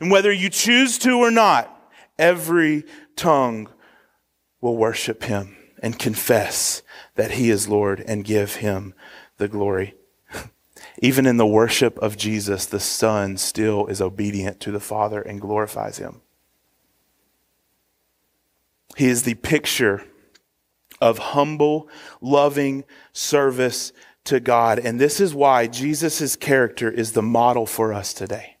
And 0.00 0.10
whether 0.10 0.32
you 0.32 0.48
choose 0.48 0.98
to 0.98 1.18
or 1.18 1.30
not, 1.30 1.68
every 2.18 2.84
tongue 3.16 3.68
will 4.60 4.76
worship 4.76 5.24
him 5.24 5.56
and 5.82 5.98
confess 5.98 6.82
that 7.16 7.32
he 7.32 7.50
is 7.50 7.68
Lord 7.68 8.02
and 8.06 8.24
give 8.24 8.56
him 8.56 8.94
the 9.38 9.48
glory. 9.48 9.94
Even 11.02 11.26
in 11.26 11.36
the 11.36 11.46
worship 11.46 11.98
of 11.98 12.16
Jesus, 12.16 12.64
the 12.64 12.78
Son 12.78 13.36
still 13.36 13.88
is 13.88 14.00
obedient 14.00 14.60
to 14.60 14.70
the 14.70 14.80
Father 14.80 15.20
and 15.20 15.40
glorifies 15.40 15.98
him. 15.98 16.20
He 18.96 19.08
is 19.08 19.24
the 19.24 19.34
picture 19.34 20.04
of 21.00 21.18
humble, 21.18 21.88
loving 22.20 22.84
service 23.12 23.92
to 24.24 24.38
God. 24.38 24.78
And 24.78 25.00
this 25.00 25.18
is 25.18 25.34
why 25.34 25.66
Jesus' 25.66 26.36
character 26.36 26.88
is 26.88 27.12
the 27.12 27.22
model 27.22 27.66
for 27.66 27.92
us 27.92 28.14
today. 28.14 28.58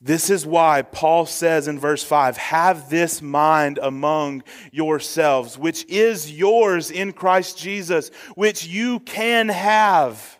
This 0.00 0.30
is 0.30 0.46
why 0.46 0.82
Paul 0.82 1.26
says 1.26 1.66
in 1.66 1.80
verse 1.80 2.04
5 2.04 2.36
Have 2.36 2.88
this 2.88 3.20
mind 3.20 3.80
among 3.82 4.44
yourselves, 4.70 5.58
which 5.58 5.84
is 5.86 6.30
yours 6.30 6.92
in 6.92 7.12
Christ 7.12 7.58
Jesus, 7.58 8.10
which 8.36 8.64
you 8.64 9.00
can 9.00 9.48
have. 9.48 10.35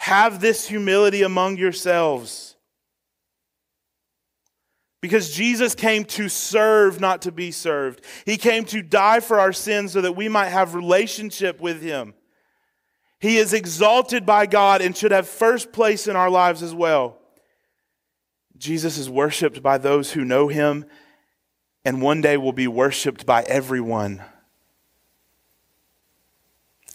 Have 0.00 0.40
this 0.40 0.66
humility 0.66 1.20
among 1.20 1.58
yourselves. 1.58 2.56
Because 5.02 5.30
Jesus 5.30 5.74
came 5.74 6.06
to 6.06 6.30
serve, 6.30 7.02
not 7.02 7.20
to 7.22 7.32
be 7.32 7.50
served. 7.50 8.02
He 8.24 8.38
came 8.38 8.64
to 8.64 8.80
die 8.80 9.20
for 9.20 9.38
our 9.38 9.52
sins 9.52 9.92
so 9.92 10.00
that 10.00 10.16
we 10.16 10.26
might 10.26 10.48
have 10.48 10.74
relationship 10.74 11.60
with 11.60 11.82
Him. 11.82 12.14
He 13.18 13.36
is 13.36 13.52
exalted 13.52 14.24
by 14.24 14.46
God 14.46 14.80
and 14.80 14.96
should 14.96 15.12
have 15.12 15.28
first 15.28 15.70
place 15.70 16.08
in 16.08 16.16
our 16.16 16.30
lives 16.30 16.62
as 16.62 16.74
well. 16.74 17.18
Jesus 18.56 18.96
is 18.96 19.10
worshiped 19.10 19.62
by 19.62 19.76
those 19.76 20.12
who 20.12 20.24
know 20.24 20.48
Him 20.48 20.86
and 21.84 22.00
one 22.00 22.22
day 22.22 22.38
will 22.38 22.54
be 22.54 22.68
worshiped 22.68 23.26
by 23.26 23.42
everyone 23.42 24.22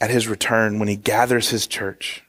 at 0.02 0.10
His 0.10 0.28
return 0.28 0.80
when 0.80 0.88
He 0.88 0.96
gathers 0.96 1.50
His 1.50 1.68
church. 1.68 2.25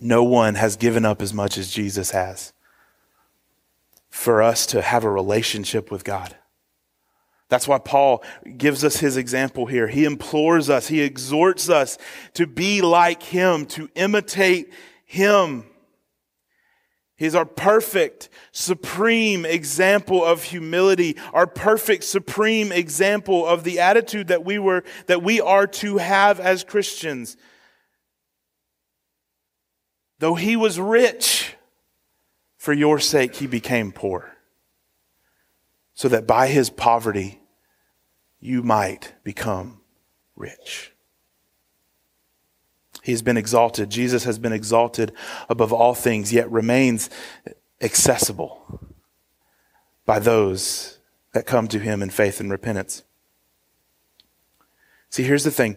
No 0.00 0.22
one 0.22 0.54
has 0.54 0.76
given 0.76 1.04
up 1.04 1.22
as 1.22 1.32
much 1.32 1.56
as 1.58 1.70
Jesus 1.70 2.10
has 2.10 2.52
for 4.10 4.42
us 4.42 4.66
to 4.66 4.82
have 4.82 5.04
a 5.04 5.10
relationship 5.10 5.90
with 5.90 6.04
God. 6.04 6.36
That's 7.48 7.68
why 7.68 7.78
Paul 7.78 8.24
gives 8.56 8.82
us 8.82 8.96
his 8.96 9.16
example 9.16 9.66
here. 9.66 9.86
He 9.86 10.04
implores 10.04 10.68
us, 10.68 10.88
he 10.88 11.00
exhorts 11.00 11.68
us 11.68 11.96
to 12.34 12.46
be 12.46 12.82
like 12.82 13.22
him, 13.22 13.66
to 13.66 13.88
imitate 13.94 14.72
him. 15.04 15.64
He's 17.16 17.34
our 17.34 17.46
perfect, 17.46 18.28
supreme 18.52 19.46
example 19.46 20.22
of 20.22 20.42
humility, 20.42 21.16
our 21.32 21.46
perfect, 21.46 22.04
supreme 22.04 22.72
example 22.72 23.46
of 23.46 23.64
the 23.64 23.80
attitude 23.80 24.28
that 24.28 24.44
we 24.44 24.58
were, 24.58 24.84
that 25.06 25.22
we 25.22 25.40
are 25.40 25.66
to 25.66 25.96
have 25.96 26.40
as 26.40 26.62
Christians. 26.62 27.38
Though 30.18 30.34
he 30.34 30.56
was 30.56 30.80
rich, 30.80 31.56
for 32.56 32.72
your 32.72 32.98
sake, 32.98 33.36
he 33.36 33.46
became 33.46 33.92
poor, 33.92 34.36
so 35.94 36.08
that 36.08 36.26
by 36.26 36.48
his 36.48 36.70
poverty, 36.70 37.40
you 38.40 38.62
might 38.62 39.14
become 39.22 39.80
rich. 40.34 40.92
He 43.02 43.12
has 43.12 43.22
been 43.22 43.36
exalted. 43.36 43.88
Jesus 43.88 44.24
has 44.24 44.38
been 44.38 44.52
exalted 44.52 45.12
above 45.48 45.72
all 45.72 45.94
things, 45.94 46.32
yet 46.32 46.50
remains 46.50 47.08
accessible 47.80 48.80
by 50.04 50.18
those 50.18 50.98
that 51.32 51.46
come 51.46 51.68
to 51.68 51.78
him 51.78 52.02
in 52.02 52.10
faith 52.10 52.40
and 52.40 52.50
repentance. 52.50 53.04
See, 55.10 55.22
here's 55.22 55.44
the 55.44 55.50
thing. 55.50 55.76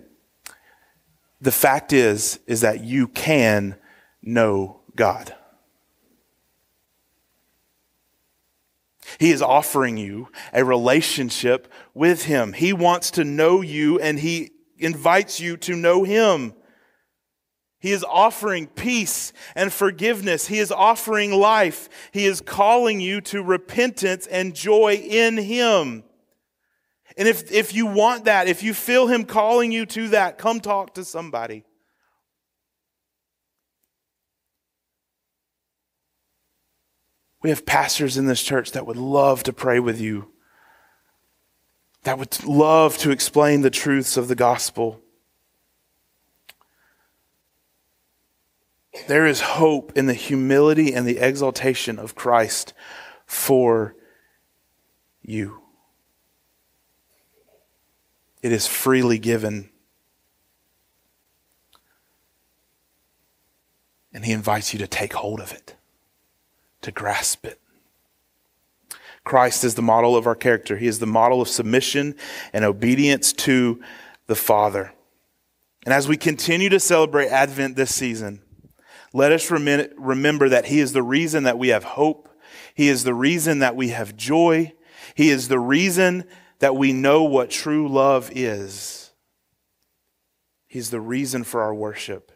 The 1.39 1.52
fact 1.52 1.93
is, 1.93 2.39
is 2.47 2.62
that 2.62 2.84
you 2.84 3.08
can 3.08 3.75
know 4.21 4.82
God. 4.95 5.36
He 9.19 9.32
is 9.32 9.41
offering 9.41 9.97
you 9.97 10.29
a 10.53 10.63
relationship 10.63 11.71
with 11.93 12.25
Him. 12.25 12.53
He 12.53 12.73
wants 12.73 13.12
to 13.12 13.23
know 13.23 13.62
you 13.62 13.99
and 13.99 14.19
He 14.19 14.51
invites 14.77 15.39
you 15.39 15.58
to 15.58 15.75
know 15.75 16.03
Him. 16.03 16.53
He 17.79 17.91
is 17.91 18.03
offering 18.03 18.67
peace 18.67 19.32
and 19.55 19.71
forgiveness. 19.71 20.47
He 20.47 20.60
is 20.60 20.71
offering 20.71 21.32
life. 21.32 21.89
He 22.12 22.25
is 22.25 22.41
calling 22.41 22.99
you 22.99 23.21
to 23.21 23.41
repentance 23.41 24.27
and 24.27 24.53
joy 24.53 24.95
in 24.95 25.38
Him. 25.38 26.03
And 27.17 27.27
if, 27.27 27.51
if 27.51 27.73
you 27.73 27.86
want 27.86 28.25
that, 28.25 28.47
if 28.47 28.63
you 28.63 28.73
feel 28.73 29.08
Him 29.08 29.23
calling 29.25 29.71
you 29.71 29.86
to 29.88 30.10
that, 30.10 30.38
come 30.38 30.60
talk 30.60 30.95
to 30.95 31.05
somebody. 31.05 31.63
We 37.41 37.49
have 37.49 37.65
pastors 37.65 38.17
in 38.17 38.25
this 38.25 38.43
church 38.43 38.71
that 38.71 38.86
would 38.86 38.97
love 38.97 39.43
to 39.43 39.54
pray 39.54 39.80
with 39.80 39.99
you, 39.99 40.32
that 42.04 42.17
would 42.17 42.43
love 42.43 42.97
to 42.99 43.12
explain 43.12 43.62
the 43.62 43.69
truths 43.69 44.17
of 44.17 44.28
the 44.28 44.36
gospel. 44.36 45.02
There 49.08 49.25
is 49.25 49.41
hope 49.41 49.93
in 49.95 50.08
the 50.08 50.13
humility 50.13 50.93
and 50.93 51.08
the 51.08 51.19
exaltation 51.19 51.97
of 51.97 52.15
Christ 52.15 52.73
for 53.25 53.95
you. 55.21 55.62
It 58.41 58.52
is 58.52 58.67
freely 58.67 59.19
given. 59.19 59.69
And 64.13 64.25
he 64.25 64.32
invites 64.32 64.73
you 64.73 64.80
to 64.80 64.88
take 64.88 65.13
hold 65.13 65.39
of 65.39 65.54
it 65.54 65.75
to 66.82 66.92
grasp 66.92 67.46
it. 67.46 67.60
Christ 69.24 69.63
is 69.63 69.76
the 69.76 69.82
model 69.82 70.15
of 70.15 70.26
our 70.26 70.36
character. 70.36 70.78
He 70.78 70.88
is 70.88 71.00
the 71.00 71.06
model 71.06 71.42
of 71.42 71.48
submission 71.48 72.15
and 72.54 72.65
obedience 72.65 73.34
to 73.34 73.82
the 74.28 74.36
Father. 74.36 74.94
And 75.86 75.94
as 75.94 76.08
we 76.08 76.18
continue 76.18 76.70
to 76.70 76.80
celebrate 76.80 77.28
Advent 77.28 77.76
this 77.76 77.94
season, 77.94 78.42
let 79.13 79.32
us 79.32 79.52
remember 79.52 80.50
that 80.50 80.65
He 80.65 80.80
is 80.80 80.94
the 80.94 81.04
reason 81.04 81.44
that 81.44 81.58
we 81.58 81.70
have 81.70 81.84
hope. 81.84 82.30
He 82.74 82.88
is 82.88 83.04
the 83.04 83.13
reason 83.13 83.60
that 83.60 83.76
we 83.76 83.89
have 83.89 84.15
joy. 84.15 84.74
He 85.15 85.30
is 85.30 85.48
the 85.48 85.60
reason 85.60 86.26
that 86.60 86.76
we 86.76 86.94
know 86.94 87.24
what 87.24 87.50
true 87.50 87.88
love 87.88 88.32
is. 88.34 89.12
He's 90.68 90.92
the 90.92 91.02
reason 91.02 91.44
for 91.44 91.62
our 91.62 91.74
worship, 91.74 92.32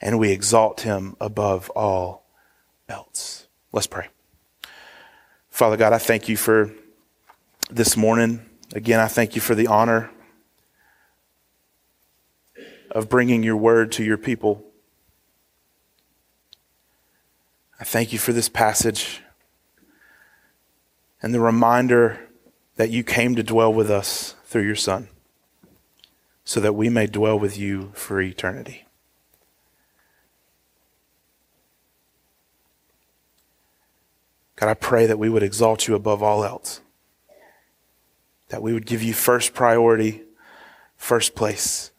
and 0.00 0.18
we 0.18 0.30
exalt 0.30 0.82
Him 0.82 1.16
above 1.20 1.70
all 1.70 2.26
else. 2.88 3.43
Let's 3.74 3.88
pray. 3.88 4.06
Father 5.50 5.76
God, 5.76 5.92
I 5.92 5.98
thank 5.98 6.28
you 6.28 6.36
for 6.36 6.70
this 7.68 7.96
morning. 7.96 8.48
Again, 8.72 9.00
I 9.00 9.08
thank 9.08 9.34
you 9.34 9.40
for 9.40 9.56
the 9.56 9.66
honor 9.66 10.12
of 12.92 13.08
bringing 13.08 13.42
your 13.42 13.56
word 13.56 13.90
to 13.90 14.04
your 14.04 14.16
people. 14.16 14.62
I 17.80 17.82
thank 17.82 18.12
you 18.12 18.18
for 18.20 18.32
this 18.32 18.48
passage 18.48 19.22
and 21.20 21.34
the 21.34 21.40
reminder 21.40 22.28
that 22.76 22.90
you 22.90 23.02
came 23.02 23.34
to 23.34 23.42
dwell 23.42 23.74
with 23.74 23.90
us 23.90 24.36
through 24.44 24.66
your 24.66 24.76
Son 24.76 25.08
so 26.44 26.60
that 26.60 26.74
we 26.74 26.88
may 26.88 27.08
dwell 27.08 27.36
with 27.36 27.58
you 27.58 27.90
for 27.94 28.20
eternity. 28.20 28.86
God, 34.64 34.70
I 34.70 34.74
pray 34.74 35.04
that 35.04 35.18
we 35.18 35.28
would 35.28 35.42
exalt 35.42 35.86
you 35.86 35.94
above 35.94 36.22
all 36.22 36.42
else, 36.42 36.80
that 38.48 38.62
we 38.62 38.72
would 38.72 38.86
give 38.86 39.02
you 39.02 39.12
first 39.12 39.52
priority, 39.52 40.22
first 40.96 41.34
place. 41.34 41.90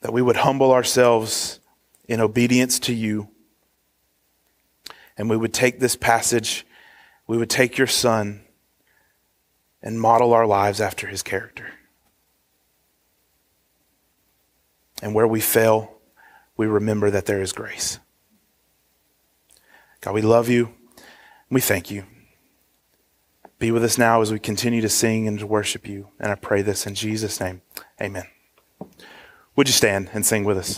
That 0.00 0.14
we 0.14 0.22
would 0.22 0.36
humble 0.36 0.72
ourselves 0.72 1.60
in 2.06 2.22
obedience 2.22 2.78
to 2.78 2.94
you. 2.94 3.28
And 5.18 5.28
we 5.28 5.36
would 5.36 5.52
take 5.52 5.80
this 5.80 5.96
passage, 5.96 6.66
we 7.26 7.36
would 7.36 7.50
take 7.50 7.76
your 7.76 7.86
son 7.86 8.40
and 9.82 10.00
model 10.00 10.32
our 10.32 10.46
lives 10.46 10.80
after 10.80 11.08
his 11.08 11.22
character. 11.22 11.74
And 15.02 15.14
where 15.14 15.28
we 15.28 15.42
fail, 15.42 15.98
we 16.56 16.66
remember 16.66 17.10
that 17.10 17.26
there 17.26 17.42
is 17.42 17.52
grace. 17.52 17.98
God, 20.08 20.14
we 20.14 20.22
love 20.22 20.48
you. 20.48 20.72
We 21.50 21.60
thank 21.60 21.90
you. 21.90 22.04
Be 23.58 23.70
with 23.70 23.84
us 23.84 23.98
now 23.98 24.22
as 24.22 24.32
we 24.32 24.38
continue 24.38 24.80
to 24.80 24.88
sing 24.88 25.28
and 25.28 25.38
to 25.38 25.46
worship 25.46 25.86
you. 25.86 26.08
And 26.18 26.32
I 26.32 26.34
pray 26.34 26.62
this 26.62 26.86
in 26.86 26.94
Jesus' 26.94 27.38
name. 27.38 27.60
Amen. 28.00 28.24
Would 29.54 29.68
you 29.68 29.74
stand 29.74 30.08
and 30.14 30.24
sing 30.24 30.44
with 30.44 30.56
us? 30.56 30.76